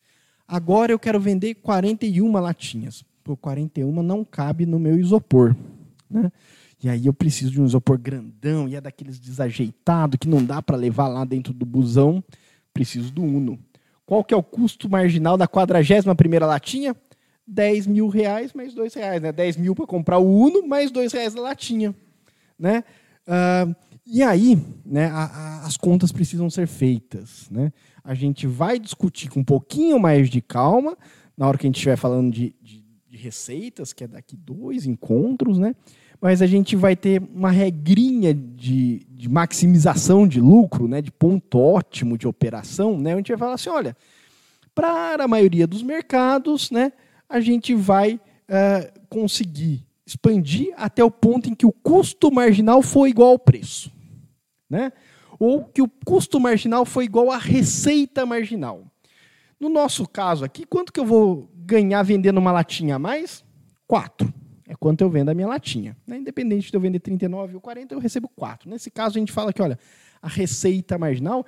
Agora 0.48 0.94
eu 0.94 0.98
quero 0.98 1.20
vender 1.20 1.56
41 1.56 2.32
latinhas. 2.32 3.04
Por 3.22 3.36
41 3.36 4.02
não 4.02 4.24
cabe 4.24 4.66
no 4.66 4.80
meu 4.80 4.98
isopor. 4.98 5.54
Né? 6.10 6.32
E 6.82 6.88
aí 6.88 7.06
eu 7.06 7.14
preciso 7.14 7.52
de 7.52 7.62
um 7.62 7.66
isopor 7.66 7.98
grandão, 7.98 8.70
e 8.70 8.78
é 8.78 8.82
daqueles 8.82 9.20
desajeitado 9.20 10.18
que 10.18 10.30
não 10.30 10.42
dá 10.42 10.62
para 10.62 10.78
levar 10.78 11.10
lá 11.10 11.26
dentro 11.26 11.52
do 11.52 11.66
busão. 11.66 12.24
Preciso 12.74 13.12
do 13.12 13.24
Uno. 13.24 13.60
Qual 14.06 14.24
que 14.24 14.34
é 14.34 14.38
o 14.38 14.42
custo 14.42 14.90
marginal 14.90 15.36
da 15.36 15.50
41 15.50 16.16
primeira 16.16 16.46
latinha? 16.46 16.96
10 17.50 17.88
mil 17.88 18.08
reais 18.08 18.53
mais 18.53 18.74
2 18.74 18.94
reais. 18.94 19.22
Né? 19.22 19.32
10 19.32 19.58
mil 19.58 19.75
para 19.75 19.88
comprar 19.88 20.20
o 20.20 20.29
Uno, 20.29 20.68
mais 20.68 20.91
2 20.91 21.12
reais 21.12 21.34
da 21.34 21.41
latinha. 21.41 21.96
Né? 22.58 22.84
Uh, 23.27 23.75
e 24.06 24.24
aí, 24.24 24.58
né, 24.86 25.06
a, 25.08 25.25
a, 25.25 25.65
as 25.65 25.77
contas 25.77 26.12
precisam 26.12 26.50
ser 26.50 26.68
feitas. 26.68 27.50
Né? 27.50 27.72
A 28.03 28.13
gente 28.13 28.48
vai 28.48 28.79
discutir 28.79 29.29
com 29.29 29.41
um 29.41 29.44
pouquinho 29.44 30.00
mais 30.00 30.29
de 30.29 30.41
calma, 30.41 30.97
na 31.38 31.47
hora 31.47 31.58
que 31.58 31.65
a 31.65 31.69
gente 31.69 31.76
estiver 31.76 31.95
falando 31.95 32.32
de, 32.32 32.56
de, 32.62 32.84
de 33.08 33.17
receitas, 33.17 33.93
que 33.93 34.04
é 34.04 34.08
daqui 34.08 34.36
dois 34.36 34.86
encontros, 34.86 35.58
né? 35.58 35.76
mas 36.21 36.41
a 36.41 36.47
gente 36.47 36.76
vai 36.76 36.95
ter 36.95 37.21
uma 37.34 37.50
regrinha 37.50 38.34
de, 38.34 39.06
de, 39.10 39.30
maximização 39.30 40.28
de 40.28 40.41
lucro, 40.41 40.88
né, 40.88 41.02
de 41.02 41.12
ponto 41.12 41.58
ótimo 41.58 42.17
de 42.17 42.28
operação, 42.28 43.00
né, 43.00 43.13
a 43.13 43.17
gente 43.17 43.30
vai 43.30 43.38
falar 43.38 43.54
assim, 43.54 43.69
olha, 43.69 43.95
para 44.76 45.24
a 45.24 45.28
maioria 45.28 45.65
dos 45.65 45.82
mercados, 45.82 46.71
né, 46.71 46.91
a 47.30 47.39
gente 47.39 47.76
vai 47.76 48.15
uh, 48.15 49.00
conseguir 49.08 49.86
expandir 50.06 50.74
até 50.76 51.04
o 51.04 51.12
ponto 51.12 51.48
em 51.48 51.54
que 51.54 51.65
o 51.65 51.72
custo 51.72 52.32
marginal 52.32 52.82
for 52.82 53.08
igual 53.08 53.30
ao 53.30 53.39
preço 53.39 53.92
né? 54.70 54.92
ou 55.39 55.63
que 55.63 55.82
o 55.82 55.89
custo 56.06 56.39
marginal 56.39 56.86
foi 56.86 57.06
igual 57.06 57.32
à 57.32 57.38
receita 57.38 58.26
marginal. 58.26 58.86
No 59.60 59.70
nosso 59.70 60.08
caso 60.08 60.44
aqui, 60.46 60.65
quanto 60.65 60.92
que 60.92 61.00
eu 61.00 61.06
vou 61.06 61.50
ganhar 61.56 62.04
vendendo 62.04 62.38
uma 62.38 62.52
latinha 62.52 62.96
a 62.96 63.00
mais? 63.00 63.44
4. 63.88 64.32
É 64.68 64.76
quanto 64.76 65.02
eu 65.02 65.10
vendo 65.10 65.30
a 65.30 65.34
minha 65.34 65.48
latinha. 65.48 65.98
Né? 66.06 66.18
Independente 66.18 66.70
de 66.70 66.78
eu 66.78 66.82
vender 66.82 67.00
39 67.00 67.56
ou 67.56 67.62
40, 67.62 67.96
eu 67.96 68.00
recebo 68.00 68.30
4. 68.36 68.70
Nesse 68.70 68.92
caso, 68.92 69.18
a 69.18 69.20
gente 69.20 69.32
fala 69.32 69.52
que 69.52 69.62
olha, 69.62 69.80
a 70.22 70.28
receita 70.28 70.98
marginal 70.98 71.46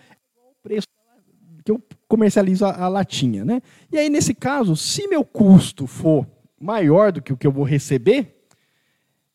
que 1.63 1.71
eu 1.71 1.82
comercializo 2.08 2.65
a, 2.65 2.86
a 2.86 2.88
latinha. 2.88 3.45
Né? 3.45 3.62
E 3.91 3.97
aí, 3.97 4.10
nesse 4.10 4.34
caso, 4.34 4.76
se 4.76 5.08
meu 5.08 5.24
custo 5.24 5.88
for 5.88 6.28
maior 6.60 7.12
do 7.12 7.21
que 7.21 7.34
o 7.34 7.38
que 7.38 7.47
eu 7.47 7.52
vou 7.52 7.63
receber, 7.63 8.45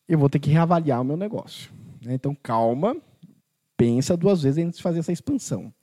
eu 0.07 0.17
vou 0.17 0.29
ter 0.29 0.39
que 0.39 0.49
reavaliar 0.49 1.01
o 1.01 1.05
meu 1.05 1.17
negócio. 1.17 1.71
Né? 2.03 2.13
Então, 2.13 2.35
calma, 2.35 2.95
pensa 3.75 4.15
duas 4.15 4.41
vezes 4.41 4.63
antes 4.63 4.77
de 4.77 4.83
fazer 4.83 4.99
essa 4.99 5.11
expansão. 5.11 5.73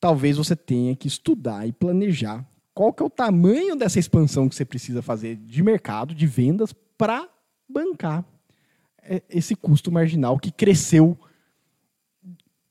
Talvez 0.00 0.36
você 0.36 0.56
tenha 0.56 0.96
que 0.96 1.06
estudar 1.06 1.66
e 1.66 1.72
planejar 1.72 2.44
qual 2.72 2.92
que 2.92 3.02
é 3.02 3.06
o 3.06 3.10
tamanho 3.10 3.76
dessa 3.76 3.98
expansão 3.98 4.48
que 4.48 4.54
você 4.54 4.64
precisa 4.64 5.02
fazer 5.02 5.36
de 5.36 5.62
mercado, 5.62 6.14
de 6.14 6.26
vendas, 6.26 6.72
para 6.96 7.28
bancar 7.68 8.24
é, 9.02 9.22
esse 9.28 9.54
custo 9.54 9.90
marginal 9.90 10.38
que 10.38 10.50
cresceu 10.50 11.18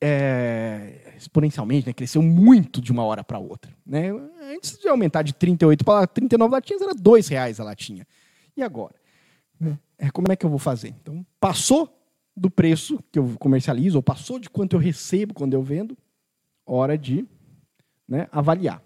é, 0.02 1.09
exponencialmente, 1.20 1.88
né? 1.88 1.94
cresceu 1.94 2.22
muito 2.22 2.82
de 2.82 2.92
uma 2.92 3.04
hora 3.04 3.24
para 3.24 3.38
outra. 3.38 3.72
Né? 3.86 4.10
Antes 4.56 4.80
de 4.80 4.88
aumentar 4.88 5.22
de 5.22 5.34
38 5.34 5.84
para 5.84 6.08
39 6.08 6.52
latinhas, 6.52 6.82
era 6.82 6.94
R$ 6.94 7.22
reais 7.30 7.60
a 7.60 7.64
latinha. 7.64 8.08
E 8.56 8.64
agora? 8.64 8.96
É, 9.98 10.10
como 10.10 10.32
é 10.32 10.36
que 10.36 10.46
eu 10.46 10.50
vou 10.50 10.60
fazer? 10.60 10.96
Então, 11.02 11.26
passou 11.40 11.94
do 12.36 12.50
preço 12.50 13.04
que 13.12 13.20
eu 13.20 13.36
comercializo, 13.38 13.98
ou 13.98 14.04
passou 14.04 14.40
de 14.40 14.50
quanto 14.50 14.76
eu 14.76 14.80
recebo 14.80 15.34
quando 15.34 15.54
eu 15.54 15.62
vendo, 15.62 15.98
hora 16.66 16.98
de 16.98 17.28
né, 18.08 18.28
avaliar. 18.32 18.82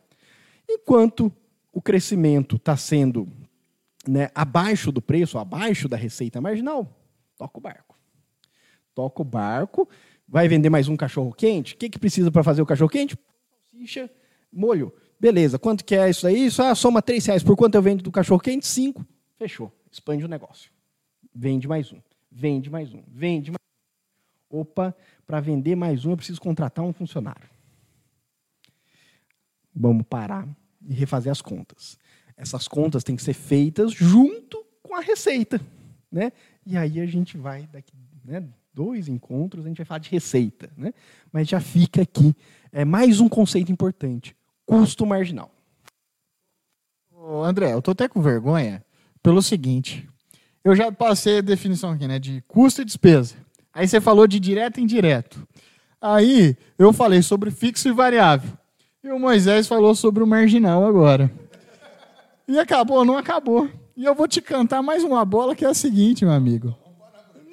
Enquanto 0.67 1.31
o 1.71 1.81
crescimento 1.81 2.55
está 2.55 2.75
sendo 2.75 3.27
né, 4.07 4.29
abaixo 4.33 4.91
do 4.91 5.01
preço, 5.01 5.37
abaixo 5.37 5.87
da 5.87 5.95
receita 5.95 6.41
marginal, 6.41 6.99
toca 7.37 7.59
o 7.59 7.61
barco. 7.61 7.97
Toca 8.95 9.21
o 9.21 9.25
barco, 9.25 9.87
vai 10.27 10.47
vender 10.47 10.69
mais 10.69 10.87
um 10.87 10.95
cachorro 10.95 11.33
quente. 11.33 11.73
O 11.73 11.77
que, 11.77 11.89
que 11.89 11.99
precisa 11.99 12.31
para 12.31 12.43
fazer 12.43 12.61
o 12.61 12.65
cachorro 12.65 12.89
quente? 12.89 13.17
Salsicha, 13.71 14.09
molho. 14.51 14.93
Beleza, 15.19 15.57
quanto 15.57 15.85
que 15.85 15.95
é 15.95 16.09
isso 16.09 16.27
aí? 16.27 16.45
Isso, 16.45 16.61
ah, 16.61 16.75
soma 16.75 17.01
três 17.01 17.25
reais. 17.25 17.43
Por 17.43 17.55
quanto 17.55 17.75
eu 17.75 17.81
vendo 17.81 18.03
do 18.03 18.11
cachorro 18.11 18.41
quente? 18.41 18.67
Cinco. 18.67 19.05
Fechou. 19.37 19.71
Expande 19.91 20.25
o 20.25 20.27
negócio. 20.27 20.71
Vende 21.33 21.67
mais 21.67 21.91
um. 21.91 21.99
Vende 22.31 22.69
mais 22.69 22.93
um, 22.93 23.03
vende 23.07 23.51
mais 23.51 23.59
um. 24.51 24.59
Opa, 24.59 24.95
para 25.25 25.39
vender 25.39 25.75
mais 25.75 26.03
um 26.03 26.11
eu 26.11 26.17
preciso 26.17 26.41
contratar 26.41 26.83
um 26.83 26.91
funcionário. 26.91 27.47
Vamos 29.75 30.05
parar 30.07 30.47
e 30.87 30.93
refazer 30.93 31.31
as 31.31 31.41
contas. 31.41 31.97
Essas 32.35 32.67
contas 32.67 33.03
têm 33.03 33.15
que 33.15 33.21
ser 33.21 33.33
feitas 33.33 33.91
junto 33.91 34.65
com 34.81 34.95
a 34.95 34.99
receita. 34.99 35.61
Né? 36.11 36.31
E 36.65 36.75
aí 36.75 36.99
a 36.99 37.05
gente 37.05 37.37
vai, 37.37 37.67
daqui 37.71 37.93
né, 38.25 38.43
dois 38.73 39.07
encontros, 39.07 39.65
a 39.65 39.67
gente 39.67 39.77
vai 39.77 39.85
falar 39.85 39.99
de 39.99 40.09
receita. 40.09 40.69
Né? 40.75 40.93
Mas 41.31 41.47
já 41.47 41.59
fica 41.59 42.01
aqui 42.01 42.35
é 42.73 42.83
mais 42.83 43.19
um 43.19 43.29
conceito 43.29 43.71
importante: 43.71 44.35
custo 44.65 45.05
marginal. 45.05 45.51
Ô, 47.11 47.43
André, 47.43 47.71
eu 47.71 47.79
estou 47.79 47.91
até 47.91 48.07
com 48.07 48.21
vergonha 48.21 48.83
pelo 49.21 49.41
seguinte: 49.41 50.09
eu 50.63 50.75
já 50.75 50.91
passei 50.91 51.37
a 51.37 51.41
definição 51.41 51.91
aqui, 51.91 52.07
né? 52.07 52.17
De 52.17 52.41
custo 52.47 52.81
e 52.81 52.85
despesa. 52.85 53.35
Aí 53.71 53.87
você 53.87 54.01
falou 54.01 54.27
de 54.27 54.39
direto 54.39 54.79
e 54.79 54.83
indireto. 54.83 55.47
Aí 56.01 56.57
eu 56.77 56.91
falei 56.91 57.21
sobre 57.21 57.51
fixo 57.51 57.87
e 57.87 57.91
variável. 57.91 58.51
E 59.03 59.09
o 59.09 59.19
Moisés 59.19 59.67
falou 59.67 59.93
sobre 59.93 60.23
o 60.23 60.27
marginal 60.27 60.85
agora. 60.85 61.31
E 62.47 62.59
acabou, 62.59 63.05
não 63.05 63.17
acabou. 63.17 63.69
E 63.95 64.03
eu 64.03 64.15
vou 64.15 64.27
te 64.27 64.41
cantar 64.41 64.81
mais 64.81 65.03
uma 65.03 65.23
bola 65.23 65.55
que 65.55 65.63
é 65.63 65.69
a 65.69 65.73
seguinte, 65.73 66.25
meu 66.25 66.33
amigo. 66.33 66.75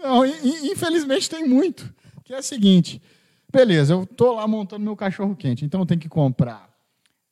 Não, 0.01 0.25
infelizmente 0.25 1.29
tem 1.29 1.47
muito. 1.47 1.93
Que 2.25 2.35
é 2.35 2.39
a 2.39 2.43
seguinte: 2.43 3.01
Beleza, 3.53 3.95
eu 3.95 4.07
tô 4.07 4.35
lá 4.35 4.47
montando 4.47 4.85
meu 4.85 4.97
cachorro 4.97 5.35
quente, 5.35 5.65
então 5.65 5.81
eu 5.81 5.87
tenho 5.87 6.01
que 6.01 6.09
comprar 6.09 6.71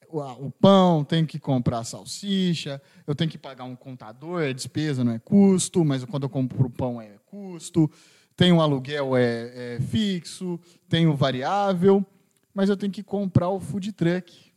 o, 0.08 0.20
o 0.20 0.50
pão, 0.50 1.04
tenho 1.04 1.26
que 1.26 1.38
comprar 1.38 1.78
a 1.78 1.84
salsicha, 1.84 2.82
eu 3.06 3.14
tenho 3.14 3.30
que 3.30 3.38
pagar 3.38 3.64
um 3.64 3.76
contador, 3.76 4.42
é 4.42 4.52
despesa, 4.52 5.04
não 5.04 5.12
é 5.12 5.18
custo, 5.18 5.84
mas 5.84 6.04
quando 6.04 6.24
eu 6.24 6.28
compro 6.28 6.66
o 6.66 6.70
pão 6.70 7.00
é 7.00 7.12
custo, 7.26 7.88
tem 8.34 8.52
o 8.52 8.60
aluguel 8.60 9.16
é, 9.16 9.76
é 9.76 9.80
fixo, 9.80 10.58
tem 10.88 11.06
o 11.06 11.14
variável, 11.14 12.04
mas 12.52 12.68
eu 12.68 12.76
tenho 12.76 12.92
que 12.92 13.02
comprar 13.02 13.48
o 13.48 13.60
food 13.60 13.92
truck, 13.92 14.52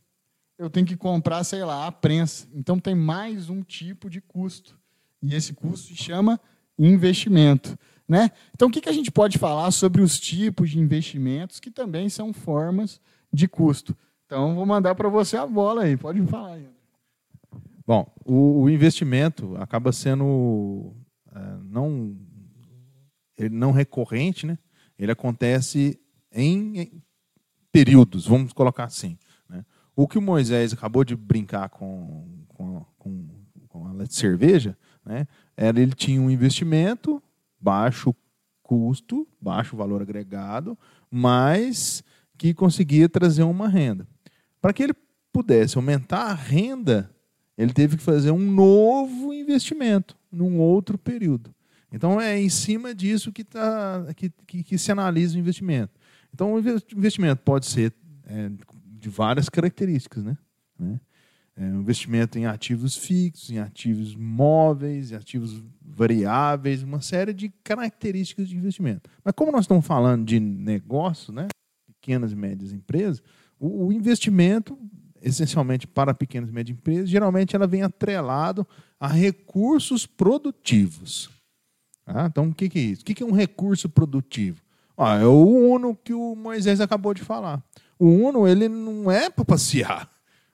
eu 0.57 0.69
tenho 0.69 0.85
que 0.85 0.97
comprar, 0.97 1.43
sei 1.43 1.63
lá, 1.63 1.87
a 1.87 1.91
prensa. 1.91 2.47
Então 2.53 2.79
tem 2.79 2.93
mais 2.93 3.49
um 3.49 3.63
tipo 3.63 4.09
de 4.09 4.21
custo. 4.21 4.79
E 5.21 5.35
esse 5.35 5.53
custo 5.53 5.87
se 5.87 5.95
chama 5.95 6.39
investimento. 6.77 7.77
Né? 8.07 8.31
Então, 8.53 8.67
o 8.67 8.71
que, 8.71 8.81
que 8.81 8.89
a 8.89 8.93
gente 8.93 9.11
pode 9.11 9.37
falar 9.37 9.71
sobre 9.71 10.01
os 10.01 10.19
tipos 10.19 10.69
de 10.69 10.79
investimentos 10.79 11.59
que 11.59 11.71
também 11.71 12.09
são 12.09 12.33
formas 12.33 12.99
de 13.31 13.47
custo? 13.47 13.95
Então, 14.25 14.55
vou 14.55 14.65
mandar 14.65 14.95
para 14.95 15.09
você 15.09 15.37
a 15.37 15.45
bola 15.45 15.83
aí. 15.83 15.97
Pode 15.97 16.25
falar 16.27 16.53
aí. 16.53 16.67
Bom, 17.85 18.09
o, 18.25 18.61
o 18.61 18.69
investimento 18.69 19.55
acaba 19.57 19.91
sendo 19.91 20.93
é, 21.33 21.39
não, 21.63 22.15
não 23.51 23.71
recorrente, 23.71 24.45
né? 24.45 24.57
ele 24.97 25.11
acontece 25.11 25.99
em, 26.31 26.79
em 26.79 27.03
períodos, 27.71 28.27
vamos 28.27 28.53
colocar 28.53 28.85
assim. 28.85 29.17
Né? 29.49 29.65
O 29.95 30.07
que 30.07 30.17
o 30.17 30.21
Moisés 30.21 30.73
acabou 30.73 31.03
de 31.03 31.15
brincar 31.15 31.69
com, 31.69 32.45
com, 32.47 32.85
com, 32.97 33.27
com 33.67 33.87
a 33.87 34.05
cerveja, 34.05 34.77
né? 35.05 35.27
era 35.57 35.81
ele 35.81 35.93
tinha 35.93 36.21
um 36.21 36.29
investimento, 36.29 37.21
baixo 37.61 38.15
custo, 38.63 39.27
baixo 39.39 39.75
valor 39.75 40.01
agregado, 40.01 40.77
mas 41.09 42.03
que 42.37 42.53
conseguia 42.53 43.07
trazer 43.07 43.43
uma 43.43 43.67
renda. 43.67 44.07
Para 44.61 44.73
que 44.73 44.83
ele 44.83 44.93
pudesse 45.31 45.77
aumentar 45.77 46.23
a 46.23 46.33
renda, 46.33 47.13
ele 47.57 47.73
teve 47.73 47.97
que 47.97 48.03
fazer 48.03 48.31
um 48.31 48.39
novo 48.39 49.33
investimento 49.33 50.17
num 50.31 50.59
outro 50.59 50.97
período. 50.97 51.53
Então 51.91 52.19
é 52.19 52.39
em 52.39 52.49
cima 52.49 52.95
disso 52.95 53.31
que, 53.31 53.43
tá, 53.43 54.07
que, 54.15 54.31
que, 54.47 54.63
que 54.63 54.77
se 54.77 54.91
analisa 54.91 55.35
o 55.35 55.39
investimento. 55.39 55.99
Então 56.33 56.53
o 56.53 56.59
investimento 56.59 57.41
pode 57.43 57.65
ser 57.65 57.93
é, 58.25 58.49
de 58.85 59.09
várias 59.09 59.49
características, 59.49 60.23
né? 60.23 60.37
né? 60.79 60.99
É, 61.61 61.65
investimento 61.65 62.39
em 62.39 62.47
ativos 62.47 62.97
fixos, 62.97 63.51
em 63.51 63.59
ativos 63.59 64.15
móveis, 64.15 65.11
em 65.11 65.15
ativos 65.15 65.61
variáveis, 65.79 66.81
uma 66.81 67.01
série 67.01 67.33
de 67.33 67.49
características 67.63 68.49
de 68.49 68.57
investimento. 68.57 69.07
Mas 69.23 69.35
como 69.35 69.51
nós 69.51 69.65
estamos 69.65 69.85
falando 69.85 70.25
de 70.25 70.39
negócio, 70.39 71.31
né? 71.31 71.49
pequenas 71.85 72.31
e 72.31 72.35
médias 72.35 72.73
empresas, 72.73 73.21
o, 73.59 73.85
o 73.85 73.93
investimento, 73.93 74.75
essencialmente 75.21 75.85
para 75.85 76.15
pequenas 76.15 76.49
e 76.49 76.51
médias 76.51 76.75
empresas, 76.75 77.07
geralmente 77.07 77.55
ela 77.55 77.67
vem 77.67 77.83
atrelado 77.83 78.65
a 78.99 79.07
recursos 79.07 80.07
produtivos. 80.07 81.29
Ah, 82.07 82.25
então, 82.25 82.49
o 82.49 82.55
que, 82.55 82.69
que 82.69 82.79
é 82.79 82.81
isso? 82.81 83.03
O 83.03 83.05
que, 83.05 83.13
que 83.13 83.21
é 83.21 83.25
um 83.25 83.31
recurso 83.31 83.87
produtivo? 83.87 84.63
Ah, 84.97 85.17
é 85.19 85.25
o 85.25 85.45
Uno 85.45 85.95
que 85.95 86.11
o 86.13 86.35
Moisés 86.35 86.81
acabou 86.81 87.13
de 87.13 87.21
falar. 87.21 87.63
O 87.99 88.07
Uno 88.07 88.47
ele 88.47 88.67
não 88.67 89.11
é 89.11 89.29
para 89.29 89.45
passear. 89.45 90.09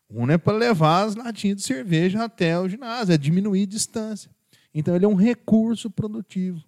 Uno 0.10 0.32
é 0.32 0.38
para 0.38 0.58
levar 0.58 1.04
as 1.04 1.16
latinhas 1.16 1.58
de 1.58 1.64
cerveja 1.64 2.24
até 2.24 2.58
o 2.60 2.68
ginásio, 2.68 3.14
é 3.14 3.18
diminuir 3.18 3.66
distância. 3.66 4.32
Então, 4.74 4.96
ele 4.96 5.06
é 5.06 5.08
um 5.08 5.16
recurso 5.16 5.90
produtivo. 5.90 6.64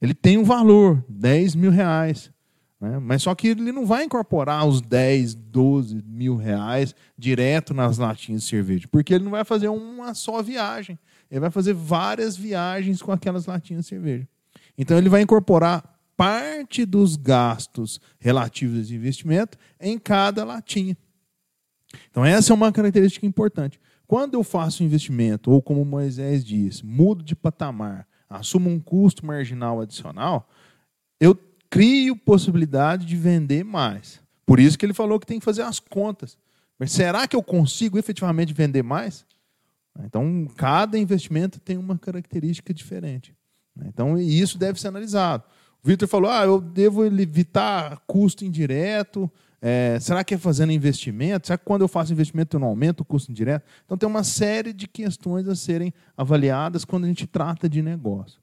Ele 0.00 0.14
tem 0.14 0.38
um 0.38 0.44
valor, 0.44 1.04
10 1.08 1.54
mil 1.54 1.70
reais. 1.70 2.30
Né? 2.80 2.98
Mas 2.98 3.22
só 3.22 3.34
que 3.34 3.48
ele 3.48 3.72
não 3.72 3.86
vai 3.86 4.04
incorporar 4.04 4.66
os 4.66 4.80
10, 4.80 5.34
12 5.34 6.02
mil 6.06 6.36
reais 6.36 6.94
direto 7.16 7.72
nas 7.72 7.98
latinhas 7.98 8.42
de 8.42 8.48
cerveja, 8.48 8.86
porque 8.90 9.14
ele 9.14 9.24
não 9.24 9.30
vai 9.30 9.44
fazer 9.44 9.68
uma 9.68 10.14
só 10.14 10.42
viagem. 10.42 10.98
Ele 11.30 11.40
vai 11.40 11.50
fazer 11.50 11.72
várias 11.72 12.36
viagens 12.36 13.02
com 13.02 13.10
aquelas 13.10 13.46
latinhas 13.46 13.84
de 13.84 13.88
cerveja. 13.88 14.28
Então 14.76 14.96
ele 14.98 15.08
vai 15.08 15.22
incorporar 15.22 15.82
parte 16.16 16.84
dos 16.84 17.16
gastos 17.16 18.00
relativos 18.18 18.88
ao 18.90 18.96
investimento 18.96 19.58
em 19.80 19.98
cada 19.98 20.44
latinha. 20.44 20.96
Então 22.10 22.24
essa 22.24 22.52
é 22.52 22.54
uma 22.54 22.72
característica 22.72 23.26
importante. 23.26 23.80
Quando 24.06 24.34
eu 24.34 24.44
faço 24.44 24.84
investimento, 24.84 25.50
ou 25.50 25.60
como 25.60 25.84
Moisés 25.84 26.44
diz, 26.44 26.82
mudo 26.82 27.24
de 27.24 27.34
patamar, 27.34 28.06
assumo 28.28 28.70
um 28.70 28.78
custo 28.78 29.26
marginal 29.26 29.80
adicional, 29.80 30.48
eu 31.20 31.36
crio 31.68 32.16
possibilidade 32.16 33.04
de 33.04 33.16
vender 33.16 33.64
mais. 33.64 34.20
Por 34.44 34.60
isso 34.60 34.78
que 34.78 34.86
ele 34.86 34.94
falou 34.94 35.18
que 35.18 35.26
tem 35.26 35.38
que 35.38 35.44
fazer 35.44 35.62
as 35.62 35.80
contas. 35.80 36.38
Mas 36.78 36.92
será 36.92 37.26
que 37.26 37.34
eu 37.34 37.42
consigo 37.42 37.98
efetivamente 37.98 38.52
vender 38.52 38.82
mais? 38.82 39.26
Então, 40.04 40.46
cada 40.56 40.98
investimento 40.98 41.58
tem 41.58 41.76
uma 41.76 41.98
característica 41.98 42.72
diferente. 42.72 43.34
Então, 43.84 44.18
isso 44.18 44.58
deve 44.58 44.80
ser 44.80 44.88
analisado. 44.88 45.44
O 45.82 45.88
Vitor 45.88 46.06
falou: 46.06 46.30
ah, 46.30 46.44
eu 46.44 46.60
devo 46.60 47.04
evitar 47.04 48.02
custo 48.06 48.44
indireto. 48.44 49.30
É, 49.60 49.98
será 50.00 50.22
que 50.22 50.34
é 50.34 50.38
fazendo 50.38 50.72
investimento? 50.72 51.46
Será 51.46 51.58
que 51.58 51.64
quando 51.64 51.82
eu 51.82 51.88
faço 51.88 52.12
investimento 52.12 52.56
eu 52.56 52.60
não 52.60 52.68
aumento 52.68 53.00
o 53.00 53.04
custo 53.04 53.30
indireto? 53.30 53.64
Então, 53.84 53.96
tem 53.96 54.08
uma 54.08 54.22
série 54.22 54.72
de 54.72 54.86
questões 54.86 55.48
a 55.48 55.54
serem 55.54 55.92
avaliadas 56.16 56.84
quando 56.84 57.04
a 57.04 57.08
gente 57.08 57.26
trata 57.26 57.68
de 57.68 57.80
negócio. 57.82 58.40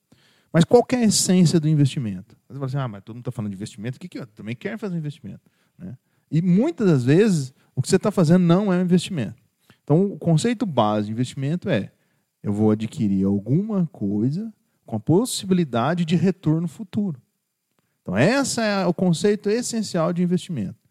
Mas 0.52 0.64
qual 0.64 0.86
é 0.92 0.96
a 0.98 1.04
essência 1.04 1.60
do 1.60 1.68
investimento? 1.68 2.36
Você 2.48 2.54
fala 2.54 2.66
assim, 2.66 2.78
ah, 2.78 2.88
mas 2.88 3.04
todo 3.04 3.16
mundo 3.16 3.22
está 3.22 3.32
falando 3.32 3.52
de 3.52 3.56
investimento, 3.56 3.98
o 3.98 4.00
que, 4.00 4.08
que 4.08 4.20
eu 4.20 4.28
também 4.28 4.56
quero 4.56 4.78
fazer 4.78 4.98
investimento? 4.98 5.42
Né? 5.78 5.98
E 6.32 6.42
muitas 6.42 6.88
das 6.88 7.04
vezes, 7.04 7.54
o 7.76 7.82
que 7.82 7.90
você 7.90 7.96
está 7.96 8.12
fazendo 8.12 8.44
não 8.44 8.72
é 8.72 8.78
um 8.78 8.82
investimento. 8.82 9.36
Então, 9.84 10.06
o 10.06 10.18
conceito 10.18 10.66
base 10.66 11.08
de 11.08 11.12
investimento 11.12 11.70
é: 11.70 11.92
eu 12.42 12.54
vou 12.54 12.72
adquirir 12.72 13.26
alguma 13.26 13.88
coisa 13.88 14.54
com 14.86 14.96
a 14.96 15.00
possibilidade 15.00 16.06
de 16.06 16.16
retorno 16.16 16.68
futuro. 16.68 17.22
Então, 18.02 18.18
esse 18.18 18.62
é 18.62 18.86
o 18.86 18.94
conceito 18.94 19.50
essencial 19.50 20.12
de 20.14 20.22
investimento. 20.22 20.83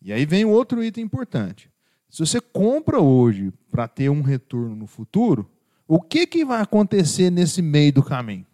E 0.00 0.12
aí 0.12 0.24
vem 0.24 0.44
outro 0.44 0.82
item 0.82 1.04
importante. 1.04 1.70
Se 2.08 2.20
você 2.20 2.40
compra 2.40 3.00
hoje 3.00 3.52
para 3.70 3.86
ter 3.86 4.08
um 4.08 4.22
retorno 4.22 4.74
no 4.74 4.86
futuro, 4.86 5.50
o 5.86 6.00
que, 6.00 6.26
que 6.26 6.44
vai 6.44 6.60
acontecer 6.60 7.30
nesse 7.30 7.60
meio 7.60 7.92
do 7.92 8.02
caminho? 8.02 8.46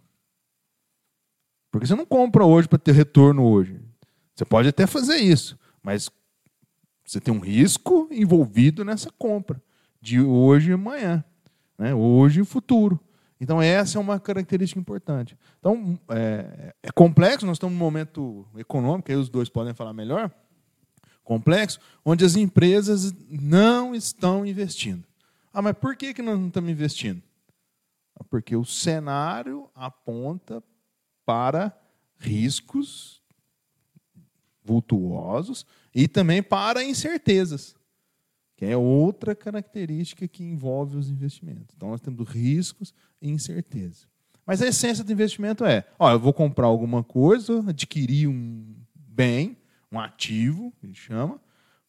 Porque 1.71 1.87
você 1.87 1.95
não 1.95 2.07
compra 2.07 2.45
hoje 2.45 2.69
para 2.69 2.79
ter 2.79 2.93
retorno 2.93 3.45
hoje. 3.45 3.81
Você 4.35 4.45
pode 4.45 4.69
até 4.69 4.87
fazer 4.87 5.17
isso, 5.17 5.59
mas 5.83 6.11
você 7.05 7.21
tem 7.21 7.33
um 7.33 7.41
risco 7.41 8.09
envolvido 8.11 8.85
nessa 8.85 9.11
compra 9.11 9.63
de 10.01 10.21
hoje 10.21 10.71
e 10.71 10.75
amanhã, 10.75 11.25
né? 11.79 11.95
hoje 11.95 12.41
e 12.41 12.45
futuro. 12.45 13.01
Então, 13.41 13.61
essa 13.61 13.99
é 13.99 14.01
uma 14.01 14.19
característica 14.19 14.81
importante. 14.81 15.37
Então, 15.59 15.99
é, 16.09 16.73
é, 16.83 16.93
complexo, 16.93 17.45
nós 17.45 17.57
estamos 17.57 17.77
num 17.77 17.85
momento 17.85 18.47
econômico, 18.57 19.11
aí 19.11 19.17
os 19.17 19.29
dois 19.29 19.49
podem 19.49 19.75
falar 19.75 19.93
melhor, 19.93 20.31
complexo, 21.25 21.81
onde 22.05 22.25
as 22.25 22.37
empresas 22.37 23.13
não 23.29 23.95
estão 23.95 24.45
investindo. 24.47 25.05
Ah, 25.53 25.63
mas 25.63 25.77
por 25.77 25.97
que, 25.97 26.13
que 26.13 26.23
nós 26.23 26.39
não 26.39 26.49
estamos 26.49 26.71
investindo? 26.71 27.23
Porque 28.29 28.55
o 28.55 28.65
cenário 28.65 29.69
aponta 29.75 30.63
para 31.25 31.77
riscos 32.19 33.23
vultuosos 34.65 35.67
e 35.95 36.09
também 36.09 36.43
para 36.43 36.83
incertezas, 36.83 37.77
que 38.57 38.65
é 38.65 38.77
outra 38.77 39.35
característica 39.35 40.27
que 40.27 40.43
envolve 40.43 40.97
os 40.97 41.11
investimentos. 41.11 41.75
Então, 41.77 41.91
nós 41.91 42.01
temos 42.01 42.29
riscos 42.29 42.95
e 43.21 43.31
incerteza. 43.31 44.07
Mas 44.47 44.61
a 44.61 44.67
essência 44.67 45.05
do 45.05 45.13
investimento 45.13 45.65
é: 45.65 45.87
ó, 45.99 46.11
eu 46.11 46.19
vou 46.19 46.33
comprar 46.33 46.67
alguma 46.67 47.03
coisa, 47.03 47.61
adquirir 47.69 48.29
um 48.29 48.75
bem, 48.95 49.57
um 49.95 50.01
ativo, 50.01 50.73
que 50.79 50.87
ele 50.87 50.95
chama, 50.95 51.41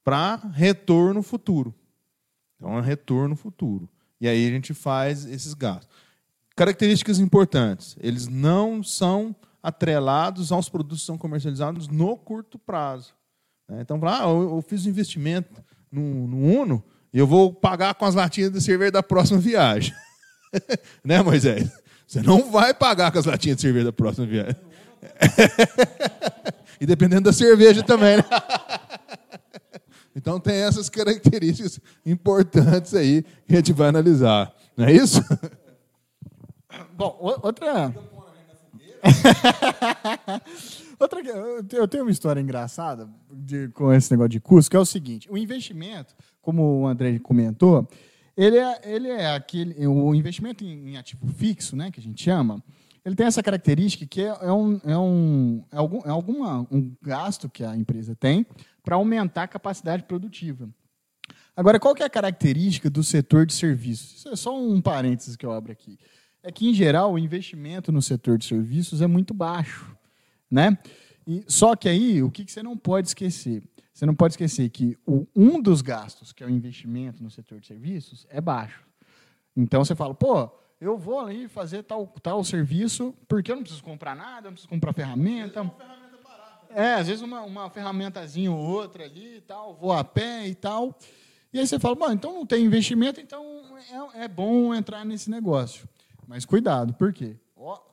para 0.03 0.35
retorno 0.35 1.23
futuro. 1.23 1.73
Então, 2.55 2.77
é 2.77 2.81
retorno 2.81 3.35
futuro. 3.35 3.89
E 4.19 4.27
aí 4.27 4.47
a 4.47 4.51
gente 4.51 4.73
faz 4.73 5.25
esses 5.25 5.53
gastos. 5.53 5.89
Características 6.55 7.19
importantes: 7.19 7.97
eles 7.99 8.27
não 8.27 8.81
são 8.81 9.35
atrelados 9.61 10.51
aos 10.51 10.69
produtos 10.69 11.01
que 11.01 11.07
são 11.07 11.17
comercializados 11.17 11.87
no 11.87 12.15
curto 12.15 12.57
prazo. 12.57 13.13
Né? 13.67 13.81
Então, 13.81 13.99
ah, 14.03 14.23
eu 14.23 14.63
fiz 14.65 14.85
um 14.85 14.89
investimento 14.89 15.63
no, 15.91 16.27
no 16.27 16.37
Uno 16.37 16.83
e 17.11 17.17
eu 17.17 17.25
vou 17.25 17.51
pagar 17.51 17.95
com 17.95 18.05
as 18.05 18.15
latinhas 18.15 18.51
de 18.51 18.61
cerveja 18.61 18.91
da 18.91 19.03
próxima 19.03 19.39
viagem. 19.39 19.93
né, 21.03 21.21
Moisés? 21.21 21.69
Você 22.07 22.21
não 22.21 22.51
vai 22.51 22.73
pagar 22.73 23.11
com 23.11 23.17
as 23.17 23.25
latinhas 23.25 23.57
de 23.57 23.63
cerveja 23.63 23.85
da 23.85 23.93
próxima 23.93 24.27
viagem. 24.27 24.55
e 26.79 26.85
dependendo 26.85 27.23
da 27.23 27.33
cerveja 27.33 27.83
também, 27.83 28.17
né? 28.17 28.23
Então 30.15 30.39
tem 30.39 30.55
essas 30.55 30.89
características 30.89 31.77
importantes 32.05 32.93
aí 32.93 33.21
que 33.45 33.51
a 33.53 33.57
gente 33.57 33.73
vai 33.73 33.89
analisar. 33.89 34.55
Não 34.77 34.85
é 34.85 34.93
isso? 34.93 35.21
Bom, 36.95 37.17
outra. 37.43 37.93
Outra, 40.97 41.19
eu 41.73 41.87
tenho 41.87 42.03
uma 42.03 42.11
história 42.11 42.39
engraçada 42.39 43.09
de, 43.29 43.67
com 43.69 43.91
esse 43.91 44.09
negócio 44.11 44.29
de 44.29 44.39
custo, 44.39 44.71
que 44.71 44.77
é 44.77 44.79
o 44.79 44.85
seguinte: 44.85 45.29
o 45.29 45.37
investimento, 45.37 46.15
como 46.41 46.81
o 46.81 46.87
André 46.87 47.19
comentou, 47.19 47.85
ele 48.35 48.57
é, 48.57 48.81
ele 48.85 49.09
é 49.09 49.35
aquele. 49.35 49.85
O 49.85 50.15
investimento 50.15 50.63
em, 50.63 50.91
em 50.91 50.97
ativo 50.97 51.27
fixo, 51.27 51.75
né, 51.75 51.91
que 51.91 51.99
a 51.99 52.03
gente 52.03 52.23
chama, 52.23 52.63
ele 53.05 53.15
tem 53.15 53.27
essa 53.27 53.43
característica 53.43 54.03
que 54.07 54.21
é, 54.21 54.35
é 54.41 54.51
um, 54.51 54.81
é, 54.83 54.97
um, 54.97 55.63
é, 55.71 55.77
algum, 55.77 55.99
é 55.99 56.09
alguma, 56.09 56.67
um 56.71 56.91
gasto 56.99 57.47
que 57.47 57.63
a 57.63 57.77
empresa 57.77 58.15
tem 58.15 58.45
para 58.83 58.95
aumentar 58.95 59.43
a 59.43 59.47
capacidade 59.47 60.03
produtiva. 60.03 60.67
Agora, 61.55 61.79
qual 61.79 61.93
que 61.93 62.01
é 62.01 62.05
a 62.07 62.09
característica 62.09 62.89
do 62.89 63.03
setor 63.03 63.45
de 63.45 63.53
serviços? 63.53 64.17
Isso 64.17 64.29
é 64.29 64.35
só 64.35 64.59
um 64.59 64.81
parênteses 64.81 65.35
que 65.35 65.45
eu 65.45 65.51
abro 65.51 65.71
aqui. 65.71 65.99
É 66.41 66.51
que, 66.51 66.67
em 66.67 66.73
geral, 66.73 67.13
o 67.13 67.19
investimento 67.19 67.91
no 67.91 68.01
setor 68.01 68.39
de 68.39 68.45
serviços 68.45 69.01
é 69.01 69.07
muito 69.07 69.33
baixo. 69.33 69.95
Né? 70.49 70.77
E, 71.27 71.43
só 71.47 71.75
que 71.75 71.87
aí, 71.87 72.23
o 72.23 72.31
que, 72.31 72.43
que 72.43 72.51
você 72.51 72.63
não 72.63 72.75
pode 72.75 73.09
esquecer? 73.09 73.63
Você 73.93 74.05
não 74.05 74.15
pode 74.15 74.33
esquecer 74.33 74.69
que 74.69 74.97
o, 75.05 75.27
um 75.35 75.61
dos 75.61 75.81
gastos, 75.81 76.33
que 76.33 76.43
é 76.43 76.47
o 76.47 76.49
investimento 76.49 77.23
no 77.23 77.29
setor 77.29 77.59
de 77.59 77.67
serviços, 77.67 78.25
é 78.29 78.41
baixo. 78.41 78.83
Então, 79.55 79.85
você 79.85 79.95
fala, 79.95 80.13
pô, 80.13 80.51
eu 80.79 80.97
vou 80.97 81.19
ali 81.19 81.47
fazer 81.47 81.83
tal, 81.83 82.07
tal 82.21 82.43
serviço, 82.43 83.13
porque 83.27 83.51
eu 83.51 83.55
não 83.55 83.63
preciso 83.63 83.83
comprar 83.83 84.15
nada, 84.15 84.47
eu 84.47 84.51
não 84.51 84.53
preciso 84.53 84.69
comprar 84.69 84.93
ferramenta. 84.93 85.61
Uma 85.61 85.71
ferramenta 85.71 86.17
barata. 86.23 86.73
É, 86.73 86.93
às 86.95 87.07
vezes 87.07 87.21
uma, 87.21 87.41
uma 87.41 87.69
ferramentazinha 87.69 88.51
ou 88.51 88.59
outra 88.59 89.05
ali 89.05 89.37
e 89.37 89.41
tal, 89.41 89.75
vou 89.75 89.93
a 89.93 90.03
pé 90.03 90.47
e 90.47 90.55
tal. 90.55 90.97
E 91.53 91.59
aí 91.59 91.65
você 91.65 91.79
fala, 91.79 91.95
bom, 91.95 92.11
então 92.11 92.33
não 92.33 92.45
tem 92.45 92.65
investimento, 92.65 93.21
então 93.21 93.63
é, 94.13 94.25
é 94.25 94.27
bom 94.27 94.75
entrar 94.75 95.05
nesse 95.05 95.29
negócio. 95.29 95.87
Mas 96.27 96.43
cuidado, 96.43 96.93
por 96.93 97.13
quê? 97.13 97.37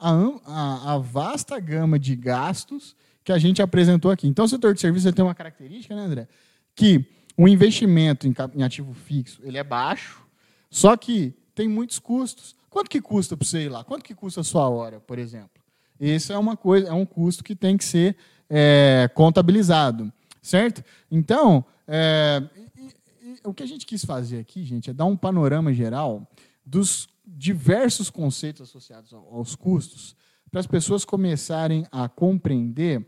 A, 0.01 0.11
a, 0.45 0.95
a, 0.95 0.99
vasta 0.99 1.59
gama 1.61 1.99
de 1.99 2.17
gastos 2.17 2.97
que 3.23 3.33
a 3.33 3.39
gente 3.39 3.63
apresentou 3.63 4.11
aqui. 4.11 4.27
Então, 4.27 4.45
o 4.45 4.49
setor 4.49 4.75
de 4.75 4.81
serviços 4.81 5.13
tem 5.13 5.25
uma 5.25 5.35
característica, 5.35 5.95
né, 5.95 6.03
André? 6.03 6.29
Que 6.75 7.07
o 7.37 7.47
investimento 7.47 8.27
em, 8.27 8.35
em 8.55 8.63
ativo 8.63 8.93
fixo 8.93 9.41
ele 9.45 9.57
é 9.57 9.65
baixo, 9.65 10.27
só 10.69 10.97
que 10.97 11.33
tem 11.55 11.69
muitos 11.69 11.99
custos. 11.99 12.57
Quanto 12.73 12.89
que 12.89 13.03
custa 13.03 13.37
para 13.37 13.47
você 13.47 13.65
ir 13.65 13.69
lá? 13.69 13.85
Quanto 13.85 14.03
que 14.03 14.15
custa 14.15 14.41
a 14.41 14.45
sua 14.45 14.67
hora, 14.67 14.99
por 14.99 15.19
exemplo? 15.19 15.63
Esse 16.01 16.33
é 16.33 16.39
uma 16.39 16.57
coisa, 16.57 16.89
é 16.89 16.93
um 16.93 17.05
custo 17.05 17.45
que 17.45 17.55
tem 17.55 17.77
que 17.77 17.85
ser 17.85 18.17
é, 18.49 19.11
contabilizado, 19.15 20.11
certo? 20.41 20.83
Então, 21.11 21.63
é, 21.87 22.43
e, 22.75 22.81
e, 23.29 23.41
o 23.45 23.53
que 23.53 23.63
a 23.63 23.67
gente 23.67 23.85
quis 23.85 24.03
fazer 24.03 24.39
aqui, 24.39 24.65
gente, 24.65 24.89
é 24.89 24.95
dar 24.95 25.05
um 25.05 25.19
panorama 25.19 25.71
geral 25.75 26.27
dos 26.65 27.11
diversos 27.27 28.09
conceitos 28.09 28.63
associados 28.63 29.13
aos 29.13 29.55
custos 29.55 30.17
para 30.51 30.61
as 30.61 30.67
pessoas 30.67 31.05
começarem 31.05 31.87
a 31.93 32.09
compreender 32.09 33.07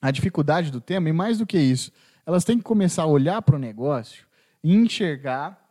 a 0.00 0.10
dificuldade 0.10 0.70
do 0.70 0.80
tema 0.80 1.10
e 1.10 1.12
mais 1.12 1.36
do 1.36 1.46
que 1.46 1.58
isso, 1.58 1.92
elas 2.24 2.44
têm 2.44 2.56
que 2.56 2.64
começar 2.64 3.02
a 3.02 3.06
olhar 3.06 3.42
para 3.42 3.56
o 3.56 3.58
negócio 3.58 4.26
e 4.64 4.74
enxergar 4.74 5.61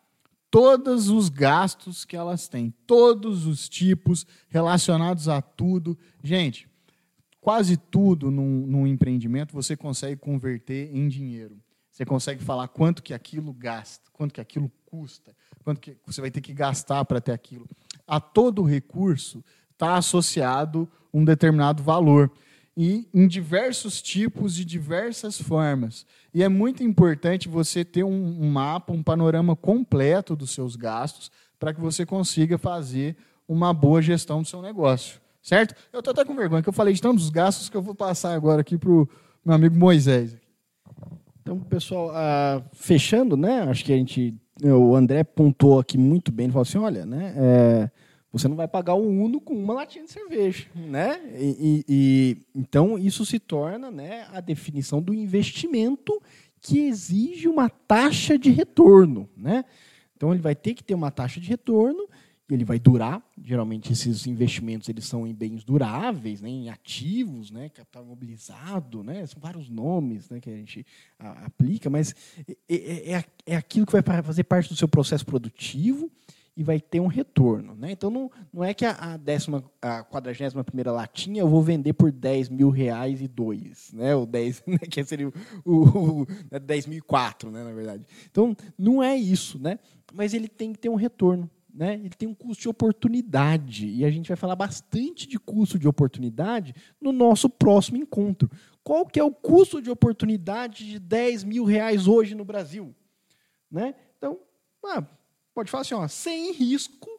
todos 0.52 1.10
os 1.10 1.30
gastos 1.30 2.04
que 2.04 2.16
elas 2.16 2.50
têm, 2.50 2.74
todos 2.86 3.46
os 3.46 3.70
tipos 3.70 4.28
relacionados 4.50 5.30
a 5.30 5.42
tudo. 5.42 5.98
Gente, 6.22 6.68
quase 7.40 7.78
tudo 7.78 8.30
num, 8.30 8.68
num, 8.68 8.86
empreendimento 8.86 9.54
você 9.54 9.78
consegue 9.78 10.18
converter 10.18 10.94
em 10.94 11.08
dinheiro. 11.08 11.58
Você 11.90 12.06
consegue 12.06 12.44
falar 12.44 12.68
quanto 12.68 13.02
que 13.02 13.14
aquilo 13.14 13.54
gasta, 13.54 14.12
quanto 14.12 14.34
que 14.34 14.42
aquilo 14.42 14.70
custa, 14.86 15.36
quanto 15.64 15.80
que 15.80 15.98
você 16.06 16.20
vai 16.20 16.30
ter 16.30 16.42
que 16.42 16.54
gastar 16.54 17.06
para 17.06 17.22
ter 17.22 17.32
aquilo. 17.32 17.68
A 18.06 18.20
todo 18.20 18.62
recurso 18.64 19.44
está 19.72 19.96
associado 19.96 20.90
um 21.14 21.24
determinado 21.24 21.82
valor 21.82 22.32
e 22.76 23.08
em 23.14 23.28
diversos 23.28 24.02
tipos 24.02 24.60
e 24.60 24.66
diversas 24.66 25.40
formas. 25.40 26.06
E 26.34 26.42
é 26.42 26.50
muito 26.50 26.84
importante 26.84 27.50
você 27.50 27.84
ter 27.84 28.04
um, 28.04 28.50
mapa, 28.50 28.94
um 28.94 29.04
panorama 29.04 29.56
completo 29.56 30.36
dos 30.36 30.52
seus 30.52 30.76
gastos 30.76 31.32
para 31.60 31.74
que 31.74 31.82
você 31.82 32.06
consiga 32.06 32.58
fazer 32.58 33.16
uma 33.48 33.74
boa 33.74 34.02
gestão 34.02 34.42
do 34.42 34.48
seu 34.48 34.62
negócio. 34.62 35.20
Certo? 35.42 35.76
Eu 35.92 36.00
estou 36.00 36.12
até 36.12 36.24
com 36.24 36.36
vergonha, 36.36 36.62
que 36.62 36.70
eu 36.70 36.74
falei 36.74 36.94
de 36.94 37.02
tantos 37.02 37.30
gastos 37.30 37.68
que 37.68 37.76
eu 37.76 37.82
vou 37.82 37.96
passar 37.96 38.34
agora 38.34 38.62
aqui 38.62 38.78
para 38.78 38.92
o 38.92 39.10
meu 39.44 39.56
amigo 39.56 39.76
Moisés. 39.76 40.38
Então, 41.42 41.60
pessoal, 41.60 42.10
uh, 42.10 42.64
fechando, 42.72 43.36
né? 43.36 43.64
Acho 43.64 43.84
que 43.84 43.92
a 43.92 43.98
gente. 43.98 44.36
O 44.64 44.96
André 44.96 45.24
pontuou 45.24 45.80
aqui 45.80 45.98
muito 45.98 46.32
bem, 46.32 46.46
ele 46.46 46.54
falou 46.54 46.62
assim: 46.62 46.78
olha, 46.78 47.06
né? 47.06 47.34
É, 47.36 47.92
você 48.32 48.48
não 48.48 48.56
vai 48.56 48.68
pagar 48.68 48.96
um 48.96 49.24
Uno 49.24 49.42
com 49.42 49.54
uma 49.54 49.74
latinha 49.74 50.06
de 50.06 50.12
cerveja, 50.12 50.68
né? 50.76 51.20
E, 51.38 51.84
e, 51.88 52.38
então 52.56 52.98
isso 52.98 53.26
se 53.26 53.40
torna, 53.40 53.92
né, 53.92 54.28
a 54.32 54.40
definição 54.40 55.02
do 55.02 55.14
investimento 55.14 56.22
que 56.62 56.80
exige 56.80 57.48
uma 57.48 57.70
taxa 57.70 58.38
de 58.38 58.52
retorno, 58.52 59.30
né? 59.36 59.66
Então 60.16 60.32
ele 60.32 60.42
vai 60.42 60.56
ter 60.56 60.74
que 60.74 60.84
ter 60.84 60.94
uma 60.94 61.12
taxa 61.12 61.40
de 61.40 61.50
retorno 61.50 62.08
ele 62.54 62.66
vai 62.66 62.80
durar. 62.80 63.24
Geralmente 63.42 63.92
esses 63.92 64.28
investimentos 64.28 64.90
eles 64.90 65.06
são 65.06 65.26
em 65.26 65.34
bens 65.34 65.64
duráveis, 65.64 66.42
né, 66.42 66.50
em 66.50 66.70
ativos, 66.70 67.50
né, 67.50 67.70
capital 67.70 68.06
mobilizado, 68.06 69.04
né? 69.04 69.26
São 69.26 69.42
vários 69.42 69.70
nomes, 69.70 70.30
né, 70.30 70.40
que 70.40 70.50
a 70.50 70.56
gente 70.56 70.86
a, 71.18 71.46
aplica, 71.46 71.90
mas 71.90 72.14
é, 72.70 73.14
é, 73.14 73.26
é 73.46 73.56
aquilo 73.56 73.86
que 73.86 73.92
vai 73.92 74.02
fazer 74.22 74.44
parte 74.44 74.70
do 74.70 74.76
seu 74.76 74.88
processo 74.88 75.26
produtivo 75.26 76.12
e 76.56 76.64
vai 76.64 76.80
ter 76.80 77.00
um 77.00 77.08
retorno. 77.08 77.76
Né? 77.76 77.92
Então, 77.92 78.10
não, 78.10 78.32
não 78.54 78.64
é 78.64 78.74
que 78.74 78.86
a, 78.86 79.18
décima, 79.18 79.64
a 79.82 80.04
41 80.04 80.92
latinha 80.92 81.42
eu 81.42 81.48
vou 81.48 81.62
vender 81.62 81.94
por 81.94 82.12
10 82.12 82.50
mil 82.50 82.70
reais 82.70 83.22
e 83.22 83.28
dois, 83.28 83.92
né? 83.94 84.16
ou 84.16 84.26
10, 84.26 84.64
né? 84.68 84.78
que 84.80 85.04
seria 85.04 85.28
o, 85.28 85.34
o, 85.66 86.22
o 86.22 86.26
10 86.60 86.86
né? 86.86 86.90
mil 86.90 87.00
e 87.00 87.02
quatro, 87.02 87.50
né? 87.50 87.64
na 87.64 87.72
verdade. 87.72 88.06
Então, 88.30 88.56
não 88.78 89.02
é 89.02 89.16
isso, 89.16 89.60
né? 89.60 89.80
mas 90.14 90.34
ele 90.34 90.48
tem 90.48 90.74
que 90.74 90.80
ter 90.80 90.90
um 90.90 90.96
retorno. 90.96 91.50
Né? 91.74 91.96
Ele 91.96 92.10
tem 92.10 92.28
um 92.28 92.34
custo 92.34 92.64
de 92.64 92.70
oportunidade. 92.70 93.88
E 93.88 94.04
a 94.04 94.12
gente 94.12 94.28
vai 94.28 94.36
falar 94.36 94.58
bastante 94.58 95.26
de 95.26 95.40
custo 95.40 95.80
de 95.80 95.88
oportunidade 95.88 96.76
no 97.00 97.14
nosso 97.14 97.50
próximo 97.50 97.96
encontro. 97.98 98.52
Qual 98.84 99.06
que 99.06 99.18
é 99.18 99.24
o 99.24 99.32
custo 99.32 99.82
de 99.82 99.90
oportunidade 99.90 100.86
de 100.86 101.00
10 101.00 101.46
mil 101.46 101.64
reais 101.64 102.08
hoje 102.08 102.36
no 102.36 102.44
Brasil? 102.44 102.94
Né? 103.72 103.96
Então, 104.18 104.40
ah, 104.86 105.06
pode 105.62 105.72
falar 105.72 105.82
assim, 105.82 105.94
ó, 105.94 106.08
sem 106.08 106.52
risco, 106.54 107.10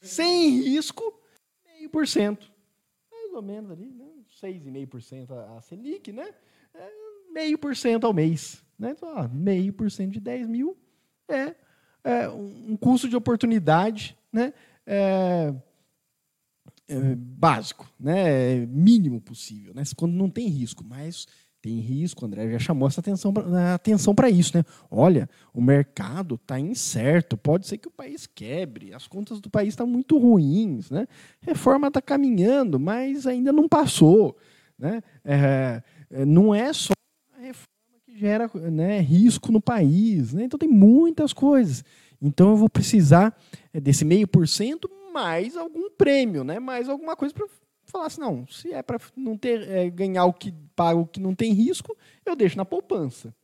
sem 0.00 0.60
risco, 0.60 1.20
meio 1.64 1.88
por 1.88 2.06
cento. 2.06 2.52
Mais 3.10 3.32
ou 3.32 3.42
menos 3.42 3.70
ali, 3.70 3.90
né? 3.90 4.06
6,5% 4.42 5.56
a 5.56 5.60
Selic, 5.62 6.12
né? 6.12 6.28
É 6.74 6.90
meio 7.32 7.58
por 7.58 7.74
cento 7.74 8.06
ao 8.06 8.12
mês. 8.12 8.62
Né? 8.78 8.90
Então, 8.90 9.28
meio 9.32 9.72
por 9.72 9.90
cento 9.90 10.12
de 10.12 10.20
10 10.20 10.46
mil 10.46 10.76
é, 11.28 11.54
é 12.04 12.28
um 12.28 12.76
custo 12.76 13.08
de 13.08 13.16
oportunidade 13.16 14.16
né? 14.30 14.52
É, 14.86 15.54
é 16.88 17.14
básico, 17.16 17.90
né? 17.98 18.58
É 18.58 18.66
mínimo 18.66 19.20
possível, 19.20 19.72
né? 19.74 19.82
quando 19.96 20.12
não 20.12 20.28
tem 20.28 20.46
risco, 20.48 20.84
mas 20.84 21.26
tem 21.66 21.80
risco, 21.80 22.22
o 22.22 22.26
André 22.26 22.48
já 22.48 22.60
chamou 22.60 22.86
essa 22.86 23.00
atenção 23.00 23.32
para 23.32 23.74
atenção 23.74 24.14
isso. 24.30 24.56
Né? 24.56 24.64
Olha, 24.88 25.28
o 25.52 25.60
mercado 25.60 26.36
está 26.36 26.60
incerto, 26.60 27.36
pode 27.36 27.66
ser 27.66 27.78
que 27.78 27.88
o 27.88 27.90
país 27.90 28.24
quebre, 28.24 28.94
as 28.94 29.08
contas 29.08 29.40
do 29.40 29.50
país 29.50 29.70
estão 29.70 29.86
muito 29.86 30.16
ruins. 30.16 30.88
Né? 30.90 31.08
Reforma 31.40 31.88
está 31.88 32.00
caminhando, 32.00 32.78
mas 32.78 33.26
ainda 33.26 33.52
não 33.52 33.68
passou. 33.68 34.36
Né? 34.78 35.02
É, 35.24 35.82
não 36.24 36.54
é 36.54 36.72
só 36.72 36.92
a 37.36 37.40
reforma 37.40 37.98
que 38.06 38.16
gera 38.16 38.48
né, 38.70 39.00
risco 39.00 39.50
no 39.50 39.60
país. 39.60 40.32
Né? 40.32 40.44
Então 40.44 40.58
tem 40.58 40.68
muitas 40.68 41.32
coisas. 41.32 41.84
Então 42.22 42.50
eu 42.50 42.56
vou 42.56 42.70
precisar 42.70 43.36
é, 43.74 43.80
desse 43.80 44.04
meio 44.04 44.28
por 44.28 44.46
cento 44.46 44.88
mais 45.12 45.56
algum 45.56 45.90
prêmio, 45.90 46.44
né? 46.44 46.60
mais 46.60 46.88
alguma 46.88 47.16
coisa 47.16 47.34
para 47.34 47.48
falar 47.90 48.06
assim, 48.06 48.20
não, 48.20 48.46
se 48.46 48.72
é 48.72 48.82
para 48.82 48.98
não 49.16 49.36
ter 49.36 49.68
é, 49.68 49.90
ganhar 49.90 50.24
o 50.24 50.32
que 50.32 50.52
pago 50.74 51.06
que 51.06 51.20
não 51.20 51.34
tem 51.34 51.52
risco, 51.52 51.96
eu 52.24 52.36
deixo 52.36 52.56
na 52.56 52.64
poupança. 52.64 53.34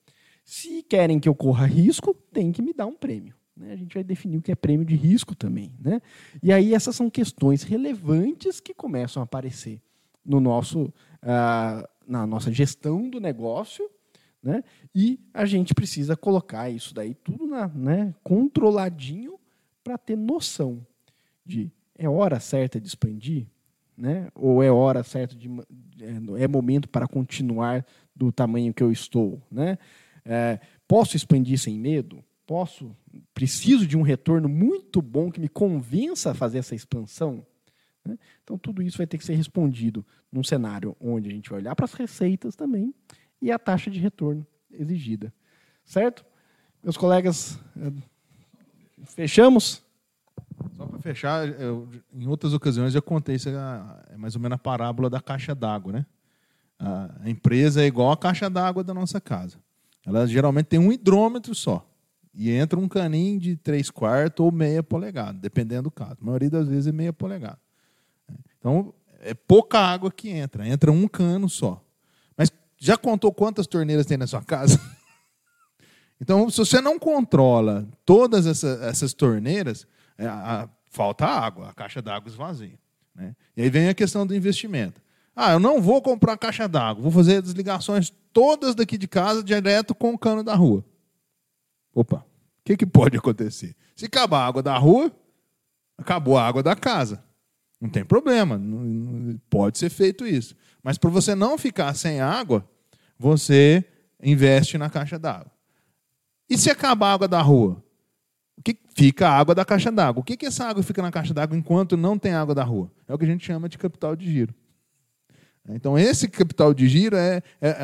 Se 0.44 0.83
querem 0.83 1.20
que 1.20 1.28
eu 1.28 1.35
corra 1.35 1.66
risco, 1.66 2.14
tem 2.33 2.52
que 2.52 2.61
me 2.61 2.72
dar 2.72 2.87
um 2.87 2.94
prêmio. 2.94 3.35
Né? 3.57 3.72
A 3.72 3.76
gente 3.76 3.94
vai 3.94 4.05
definir 4.05 4.38
o 4.38 4.42
que 4.42 4.52
é 4.52 4.55
prêmio 4.55 4.85
de 4.85 4.96
risco 4.96 5.35
também. 5.35 5.74
Né? 5.81 6.00
E 6.42 6.52
aí 6.52 6.74
essas 6.74 6.96
são 6.96 7.09
questões 7.09 7.62
relevantes 7.62 8.61
que 8.61 8.74
começam 8.74 9.22
a 9.22 9.24
aparecer 9.24 9.81
no 10.24 10.40
nosso, 10.40 10.92
ah, 11.22 11.88
na 12.07 12.26
nossa 12.26 12.52
gestão 12.52 13.09
do 13.09 13.20
negócio, 13.20 13.88
né? 14.42 14.64
E 14.94 15.20
a 15.33 15.44
gente 15.46 15.72
precisa 15.72 16.16
colocar 16.16 16.68
isso 16.68 16.92
daí 16.92 17.14
tudo 17.14 17.46
na, 17.46 17.68
né, 17.68 18.14
controladinho 18.24 19.38
para 19.85 19.96
ter 19.96 20.16
noção 20.16 20.85
de 21.46 21.70
é 21.96 22.09
hora 22.09 22.40
certa 22.40 22.81
de 22.81 22.88
expandir, 22.88 23.46
né? 23.96 24.28
Ou 24.35 24.62
é 24.62 24.70
hora 24.70 25.02
certa 25.02 25.35
de 25.35 25.48
é, 26.00 26.44
é 26.44 26.48
momento 26.48 26.88
para 26.88 27.07
continuar 27.07 27.85
do 28.14 28.33
tamanho 28.33 28.72
que 28.72 28.83
eu 28.83 28.90
estou, 28.90 29.40
né? 29.50 29.78
É, 30.24 30.61
posso 30.87 31.16
expandir 31.16 31.59
sem 31.59 31.78
medo? 31.78 32.24
Posso? 32.46 32.94
Preciso 33.35 33.87
de 33.87 33.96
um 33.96 34.02
retorno 34.02 34.48
muito 34.48 35.00
bom 35.00 35.31
que 35.31 35.40
me 35.40 35.48
convença 35.48 36.31
a 36.31 36.35
fazer 36.35 36.59
essa 36.59 36.74
expansão, 36.74 37.44
Né? 38.05 38.18
Então, 38.42 38.59
tudo 38.59 38.83
isso 38.83 38.98
vai 38.98 39.07
ter 39.07 39.16
que 39.16 39.24
ser 39.24 39.35
respondido 39.35 40.05
num 40.31 40.42
cenário 40.42 40.96
onde 41.00 41.28
a 41.28 41.33
gente 41.33 41.50
vai 41.50 41.61
olhar 41.61 41.74
para 41.76 41.85
as 41.85 41.94
receitas 41.94 42.57
também 42.57 42.92
e 43.40 43.50
a 43.50 43.59
taxa 43.59 43.90
de 43.90 43.98
retorno 43.98 44.46
exigida. 44.70 45.33
Certo? 45.85 46.24
Meus 46.83 46.96
colegas, 46.96 47.59
eh, 47.76 47.92
fechamos? 49.05 49.85
Só 50.83 50.87
para 50.87 50.99
fechar, 50.99 51.49
eu, 51.61 51.88
em 52.12 52.27
outras 52.27 52.53
ocasiões 52.53 52.92
eu 52.95 53.03
contei 53.03 53.37
isso, 53.37 53.49
é 53.49 54.16
mais 54.16 54.35
ou 54.35 54.40
menos 54.40 54.57
a 54.57 54.59
parábola 54.59 55.09
da 55.09 55.21
caixa 55.21 55.55
d'água, 55.55 55.92
né? 55.92 56.07
A 56.79 57.31
empresa 57.31 57.81
é 57.81 57.87
igual 57.87 58.11
a 58.11 58.16
caixa 58.16 58.51
d'água 58.51 58.83
da 58.83 58.92
nossa 58.92 59.21
casa. 59.21 59.59
Ela 60.05 60.27
geralmente 60.27 60.66
tem 60.66 60.81
um 60.81 60.90
hidrômetro 60.90 61.55
só. 61.55 61.88
E 62.35 62.51
entra 62.51 62.81
um 62.81 62.88
caninho 62.88 63.38
de 63.38 63.57
3 63.57 63.90
quartos 63.90 64.45
ou 64.45 64.51
meia 64.51 64.83
polegada, 64.83 65.38
dependendo 65.38 65.85
do 65.85 65.90
caso. 65.92 66.16
A 66.21 66.25
maioria 66.25 66.51
das 66.51 66.66
vezes 66.66 66.88
é 66.88 66.92
meia 66.92 67.12
polegada. 67.12 67.59
Então, 68.59 68.92
é 69.21 69.33
pouca 69.33 69.79
água 69.79 70.11
que 70.11 70.31
entra. 70.31 70.66
Entra 70.66 70.90
um 70.90 71.07
cano 71.07 71.49
só. 71.49 71.81
Mas 72.37 72.51
já 72.77 72.97
contou 72.97 73.33
quantas 73.33 73.68
torneiras 73.68 74.07
tem 74.07 74.16
na 74.16 74.27
sua 74.27 74.42
casa? 74.42 74.81
então, 76.21 76.51
se 76.51 76.59
você 76.59 76.81
não 76.81 76.99
controla 76.99 77.87
todas 78.05 78.47
essas, 78.47 78.83
essas 78.83 79.14
torneiras, 79.14 79.87
é, 80.23 80.29
a, 80.29 80.69
falta 80.91 81.27
água, 81.27 81.71
a 81.71 81.73
caixa 81.73 82.01
d'água 82.01 82.29
esvazia. 82.29 82.79
Né? 83.15 83.35
E 83.57 83.63
aí 83.63 83.71
vem 83.71 83.89
a 83.89 83.95
questão 83.95 84.27
do 84.27 84.35
investimento. 84.35 85.01
Ah, 85.35 85.53
eu 85.53 85.59
não 85.59 85.81
vou 85.81 86.01
comprar 86.01 86.37
caixa 86.37 86.69
d'água, 86.69 87.03
vou 87.03 87.11
fazer 87.11 87.43
as 87.43 87.51
ligações 87.51 88.13
todas 88.33 88.75
daqui 88.75 88.97
de 88.97 89.09
casa 89.09 89.43
direto 89.43 89.95
com 89.95 90.13
o 90.15 90.19
cano 90.19 90.45
da 90.45 90.55
rua. 90.55 90.85
Opa, 91.95 92.19
o 92.19 92.25
que, 92.65 92.77
que 92.77 92.87
pode 92.87 93.17
acontecer? 93.17 93.75
Se 93.97 94.07
acabar 94.07 94.41
a 94.41 94.47
água 94.47 94.63
da 94.63 94.77
rua, 94.79 95.11
acabou 95.99 96.39
a 96.39 96.47
água 96.47 96.63
da 96.63 96.77
casa. 96.77 97.23
Não 97.81 97.89
tem 97.89 98.05
problema, 98.05 98.61
pode 99.51 99.79
ser 99.79 99.91
feito 99.91 100.27
isso. 100.27 100.55
Mas 100.83 100.99
para 100.99 101.11
você 101.11 101.35
não 101.35 101.59
ficar 101.59 101.95
sem 101.95 102.21
água, 102.21 102.65
você 103.19 103.85
investe 104.23 104.79
na 104.79 104.89
caixa 104.89 105.19
d'água. 105.19 105.51
E 106.49 106.57
se 106.57 106.71
acabar 106.71 107.09
a 107.09 107.13
água 107.15 107.29
da 107.29 107.43
rua? 107.43 107.83
Fica 108.94 109.28
a 109.28 109.38
água 109.38 109.55
da 109.55 109.64
caixa 109.64 109.90
d'água? 109.90 110.20
O 110.20 110.24
que, 110.24 110.37
que 110.37 110.46
essa 110.46 110.66
água 110.66 110.83
fica 110.83 111.00
na 111.00 111.11
caixa 111.11 111.33
d'água 111.33 111.57
enquanto 111.57 111.96
não 111.96 112.18
tem 112.18 112.35
água 112.35 112.55
da 112.55 112.62
rua? 112.62 112.90
É 113.09 113.14
o 113.14 113.18
que 113.18 113.24
a 113.24 113.28
gente 113.28 113.44
chama 113.44 113.68
de 113.68 113.78
capital 113.78 114.14
de 114.14 114.31
giro. 114.31 114.55
Então, 115.68 115.96
esse 115.96 116.28
capital 116.28 116.74
de 116.74 116.88
giro 116.88 117.16
é, 117.16 117.42
é, 117.61 117.68
é 117.68 117.76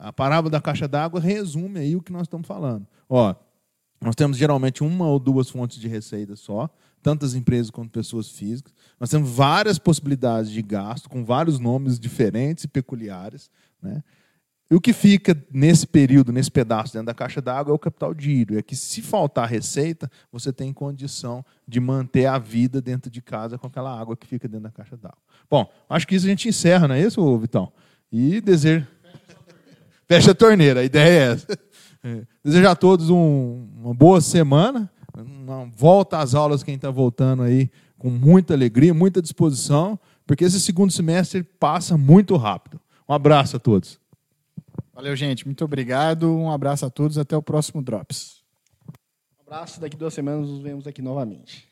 a 0.00 0.12
parábola 0.12 0.50
da 0.50 0.60
caixa 0.60 0.88
d'água 0.88 1.20
resume 1.20 1.78
aí 1.78 1.96
o 1.96 2.02
que 2.02 2.12
nós 2.12 2.22
estamos 2.22 2.46
falando. 2.46 2.86
Ó, 3.08 3.34
nós 4.00 4.14
temos 4.14 4.36
geralmente 4.36 4.82
uma 4.82 5.06
ou 5.06 5.18
duas 5.18 5.48
fontes 5.48 5.78
de 5.78 5.86
receita 5.86 6.34
só, 6.34 6.68
tantas 7.02 7.34
empresas 7.34 7.70
quanto 7.70 7.90
pessoas 7.90 8.30
físicas. 8.30 8.74
Nós 8.98 9.10
temos 9.10 9.30
várias 9.30 9.78
possibilidades 9.78 10.50
de 10.50 10.60
gasto, 10.60 11.08
com 11.08 11.24
vários 11.24 11.58
nomes 11.58 11.98
diferentes 11.98 12.64
e 12.64 12.68
peculiares. 12.68 13.50
Né? 13.80 14.02
E 14.70 14.74
o 14.74 14.80
que 14.80 14.92
fica 14.92 15.36
nesse 15.52 15.84
período, 15.84 16.32
nesse 16.32 16.50
pedaço 16.50 16.92
dentro 16.92 17.06
da 17.06 17.14
caixa 17.14 17.42
d'água 17.42 17.72
é 17.72 17.74
o 17.74 17.78
capital 17.78 18.14
de 18.14 18.24
giro. 18.24 18.56
É 18.56 18.62
que 18.62 18.76
se 18.76 19.02
faltar 19.02 19.48
receita, 19.48 20.08
você 20.30 20.52
tem 20.52 20.72
condição 20.72 21.44
de 21.66 21.80
manter 21.80 22.26
a 22.26 22.38
vida 22.38 22.80
dentro 22.80 23.10
de 23.10 23.20
casa 23.20 23.58
com 23.58 23.66
aquela 23.66 23.98
água 23.98 24.16
que 24.16 24.28
fica 24.28 24.46
dentro 24.46 24.64
da 24.64 24.70
caixa 24.70 24.96
d'água. 24.96 25.18
Bom, 25.50 25.68
acho 25.88 26.06
que 26.06 26.14
isso 26.14 26.24
a 26.24 26.28
gente 26.28 26.48
encerra, 26.48 26.86
não 26.86 26.94
é 26.94 27.02
isso, 27.02 27.38
Vitão? 27.38 27.72
E 28.12 28.40
desejo. 28.40 28.86
Fecha 30.06 30.30
a 30.30 30.34
torneira, 30.34 30.80
a 30.80 30.84
ideia 30.84 31.08
é 31.08 31.32
essa. 31.32 31.46
É. 32.02 32.22
Desejo 32.42 32.68
a 32.68 32.74
todos 32.74 33.10
um, 33.10 33.68
uma 33.76 33.92
boa 33.92 34.20
semana. 34.20 34.90
Uma 35.14 35.66
volta 35.76 36.18
às 36.18 36.34
aulas, 36.34 36.62
quem 36.62 36.76
está 36.76 36.90
voltando 36.90 37.42
aí, 37.42 37.68
com 37.98 38.08
muita 38.08 38.54
alegria, 38.54 38.94
muita 38.94 39.20
disposição, 39.20 39.98
porque 40.26 40.44
esse 40.44 40.60
segundo 40.60 40.90
semestre 40.90 41.42
passa 41.42 41.98
muito 41.98 42.36
rápido. 42.36 42.80
Um 43.06 43.12
abraço 43.12 43.56
a 43.56 43.58
todos. 43.58 43.99
Valeu, 45.00 45.16
gente. 45.16 45.46
Muito 45.46 45.64
obrigado. 45.64 46.30
Um 46.30 46.50
abraço 46.50 46.84
a 46.84 46.90
todos. 46.90 47.16
Até 47.16 47.34
o 47.34 47.42
próximo 47.42 47.80
Drops. 47.80 48.44
Um 49.38 49.42
abraço. 49.46 49.80
Daqui 49.80 49.96
duas 49.96 50.12
semanas 50.12 50.46
nos 50.46 50.60
vemos 50.60 50.86
aqui 50.86 51.00
novamente. 51.00 51.69